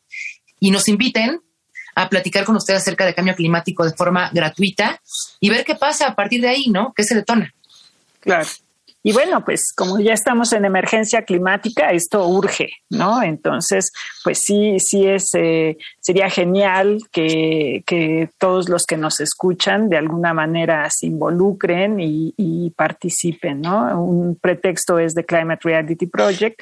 y 0.60 0.70
nos 0.70 0.88
inviten 0.88 1.40
a 1.98 2.08
platicar 2.08 2.44
con 2.44 2.54
ustedes 2.54 2.82
acerca 2.82 3.04
de 3.04 3.14
cambio 3.14 3.34
climático 3.34 3.84
de 3.84 3.92
forma 3.92 4.30
gratuita 4.32 5.00
y 5.40 5.50
ver 5.50 5.64
qué 5.64 5.74
pasa 5.74 6.06
a 6.06 6.14
partir 6.14 6.40
de 6.40 6.48
ahí, 6.48 6.68
¿no? 6.68 6.92
¿Qué 6.94 7.02
se 7.02 7.16
detona? 7.16 7.52
Claro. 8.20 8.46
Y 9.02 9.12
bueno, 9.12 9.44
pues 9.44 9.72
como 9.74 9.98
ya 9.98 10.12
estamos 10.12 10.52
en 10.52 10.64
emergencia 10.64 11.22
climática, 11.22 11.90
esto 11.90 12.28
urge, 12.28 12.70
¿no? 12.90 13.22
Entonces, 13.22 13.90
pues 14.22 14.40
sí, 14.40 14.78
sí 14.78 15.06
es, 15.06 15.30
eh, 15.34 15.76
sería 16.00 16.30
genial 16.30 17.00
que, 17.10 17.82
que, 17.86 18.28
todos 18.38 18.68
los 18.68 18.84
que 18.84 18.96
nos 18.96 19.20
escuchan 19.20 19.88
de 19.88 19.96
alguna 19.96 20.34
manera 20.34 20.88
se 20.90 21.06
involucren 21.06 21.98
y, 22.00 22.34
y 22.36 22.70
participen, 22.70 23.62
¿no? 23.62 24.02
Un 24.02 24.36
pretexto 24.36 24.98
es 24.98 25.14
The 25.14 25.24
Climate 25.24 25.60
Reality 25.64 26.06
Project, 26.06 26.60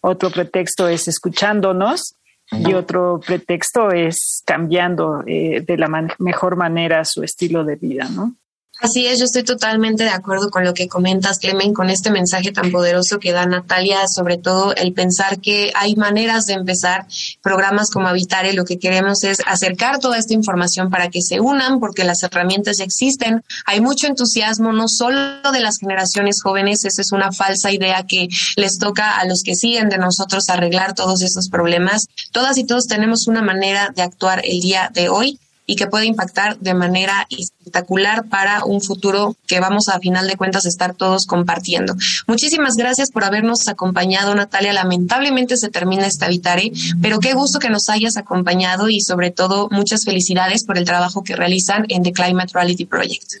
otro 0.00 0.30
pretexto 0.30 0.88
es 0.88 1.06
escuchándonos 1.08 2.16
y 2.52 2.74
otro 2.74 3.20
pretexto 3.24 3.90
es 3.90 4.42
cambiando 4.44 5.22
eh, 5.26 5.62
de 5.66 5.76
la 5.76 5.88
mejor 6.18 6.56
manera 6.56 7.04
su 7.04 7.22
estilo 7.22 7.64
de 7.64 7.76
vida, 7.76 8.08
¿no? 8.10 8.36
Así 8.80 9.06
es, 9.06 9.18
yo 9.18 9.24
estoy 9.24 9.44
totalmente 9.44 10.02
de 10.02 10.10
acuerdo 10.10 10.50
con 10.50 10.64
lo 10.64 10.74
que 10.74 10.88
comentas, 10.88 11.38
Clemen, 11.38 11.72
con 11.72 11.90
este 11.90 12.10
mensaje 12.10 12.50
tan 12.50 12.70
poderoso 12.70 13.18
que 13.18 13.32
da 13.32 13.46
Natalia, 13.46 14.08
sobre 14.08 14.36
todo 14.36 14.74
el 14.74 14.92
pensar 14.92 15.40
que 15.40 15.72
hay 15.74 15.94
maneras 15.94 16.46
de 16.46 16.54
empezar 16.54 17.06
programas 17.40 17.90
como 17.90 18.08
Habitare. 18.08 18.52
Lo 18.52 18.64
que 18.64 18.78
queremos 18.78 19.22
es 19.24 19.38
acercar 19.46 20.00
toda 20.00 20.18
esta 20.18 20.34
información 20.34 20.90
para 20.90 21.08
que 21.08 21.22
se 21.22 21.40
unan, 21.40 21.78
porque 21.78 22.04
las 22.04 22.22
herramientas 22.24 22.80
existen. 22.80 23.42
Hay 23.64 23.80
mucho 23.80 24.08
entusiasmo, 24.08 24.72
no 24.72 24.88
solo 24.88 25.20
de 25.52 25.60
las 25.60 25.78
generaciones 25.78 26.42
jóvenes, 26.42 26.84
esa 26.84 27.00
es 27.00 27.12
una 27.12 27.32
falsa 27.32 27.70
idea 27.70 28.04
que 28.06 28.28
les 28.56 28.78
toca 28.78 29.18
a 29.18 29.24
los 29.24 29.44
que 29.44 29.54
siguen 29.54 29.88
de 29.88 29.98
nosotros 29.98 30.50
arreglar 30.50 30.94
todos 30.94 31.22
esos 31.22 31.48
problemas. 31.48 32.08
Todas 32.32 32.58
y 32.58 32.64
todos 32.64 32.86
tenemos 32.86 33.28
una 33.28 33.40
manera 33.40 33.92
de 33.94 34.02
actuar 34.02 34.42
el 34.44 34.60
día 34.60 34.90
de 34.92 35.08
hoy 35.08 35.38
y 35.66 35.76
que 35.76 35.86
puede 35.86 36.06
impactar 36.06 36.58
de 36.58 36.74
manera 36.74 37.26
espectacular 37.30 38.24
para 38.28 38.64
un 38.64 38.80
futuro 38.80 39.36
que 39.46 39.60
vamos 39.60 39.88
a, 39.88 39.98
final 39.98 40.26
de 40.26 40.36
cuentas 40.36 40.66
estar 40.66 40.94
todos 40.94 41.26
compartiendo. 41.26 41.94
Muchísimas 42.26 42.76
gracias 42.76 43.10
por 43.10 43.24
habernos 43.24 43.66
acompañado, 43.68 44.34
Natalia. 44.34 44.72
Lamentablemente 44.72 45.56
se 45.56 45.70
termina 45.70 46.06
esta 46.06 46.28
Vitare, 46.28 46.72
pero 47.00 47.20
qué 47.20 47.32
gusto 47.32 47.58
que 47.58 47.70
nos 47.70 47.88
hayas 47.88 48.16
acompañado 48.16 48.88
y 48.88 49.00
sobre 49.00 49.30
todo 49.30 49.68
muchas 49.70 50.04
felicidades 50.04 50.64
por 50.64 50.76
el 50.76 50.84
trabajo 50.84 51.24
que 51.24 51.36
realizan 51.36 51.86
en 51.88 52.02
The 52.02 52.12
Climate 52.12 52.52
Reality 52.52 52.84
Project. 52.84 53.34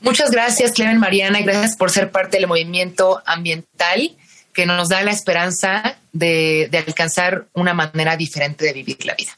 Muchas 0.00 0.30
gracias, 0.30 0.72
Clemen 0.72 0.98
Mariana, 0.98 1.40
y 1.40 1.44
gracias 1.44 1.76
por 1.76 1.90
ser 1.90 2.10
parte 2.10 2.38
del 2.38 2.48
movimiento 2.48 3.22
ambiental 3.24 4.16
que 4.52 4.66
nos 4.66 4.88
da 4.88 5.02
la 5.02 5.12
esperanza 5.12 5.96
de, 6.12 6.68
de 6.70 6.78
alcanzar 6.78 7.46
una 7.54 7.72
manera 7.72 8.16
diferente 8.16 8.64
de 8.64 8.72
vivir 8.72 9.04
la 9.06 9.14
vida. 9.14 9.32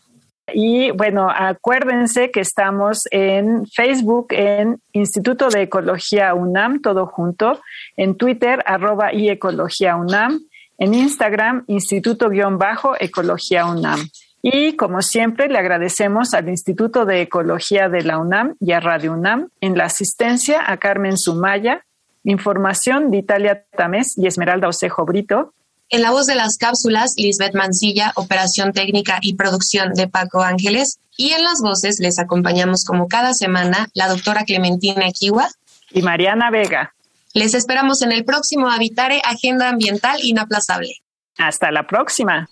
Y 0.57 0.93
bueno, 0.93 1.29
acuérdense 1.29 2.31
que 2.31 2.39
estamos 2.39 3.09
en 3.11 3.67
Facebook, 3.67 4.29
en 4.31 4.81
Instituto 4.93 5.49
de 5.49 5.63
Ecología 5.63 6.33
UNAM, 6.33 6.81
todo 6.81 7.07
junto, 7.07 7.61
en 7.97 8.17
Twitter, 8.17 8.63
arroba 8.65 9.13
y 9.13 9.31
Ecología 9.31 9.97
UNAM, 9.97 10.39
en 10.79 10.95
Instagram, 10.95 11.65
Instituto-Ecología 11.67 13.67
UNAM. 13.67 13.99
Y 14.43 14.77
como 14.77 15.03
siempre, 15.03 15.49
le 15.49 15.59
agradecemos 15.59 16.35
al 16.35 16.49
Instituto 16.49 17.05
de 17.05 17.23
Ecología 17.23 17.89
de 17.89 18.05
la 18.05 18.19
UNAM 18.19 18.55
y 18.61 18.73
a 18.73 18.81
Radio 18.81 19.13
UNAM 19.13 19.49
en 19.61 19.77
la 19.77 19.87
asistencia 19.87 20.63
a 20.65 20.77
Carmen 20.77 21.19
Sumaya, 21.19 21.85
información 22.23 23.11
de 23.11 23.19
Italia 23.19 23.65
Tamés 23.77 24.17
y 24.17 24.29
Esmeralda 24.29 24.69
Osejo 24.69 25.05
Brito, 25.05 25.53
en 25.91 26.03
la 26.03 26.11
voz 26.11 26.27
de 26.27 26.35
las 26.35 26.57
cápsulas, 26.59 27.15
Lisbeth 27.17 27.55
Mancilla, 27.55 28.13
operación 28.17 28.73
técnica 28.73 29.19
y 29.21 29.35
producción 29.35 29.93
de 29.95 30.09
Paco 30.09 30.43
Ángeles. 30.43 30.99
Y 31.17 31.31
en 31.31 31.45
las 31.45 31.61
voces 31.61 32.01
les 32.01 32.19
acompañamos 32.19 32.85
como 32.85 33.07
cada 33.07 33.35
semana 33.35 33.89
la 33.95 34.09
doctora 34.09 34.45
Clementina 34.45 35.07
Equiwa 35.07 35.49
y 35.93 36.03
Mariana 36.03 36.51
Vega. 36.51 36.95
Les 37.33 37.55
esperamos 37.55 38.03
en 38.03 38.13
el 38.13 38.25
próximo 38.25 38.69
Habitare 38.69 39.21
Agenda 39.25 39.69
Ambiental 39.69 40.19
Inaplazable. 40.23 40.95
Hasta 41.37 41.71
la 41.71 41.87
próxima. 41.87 42.49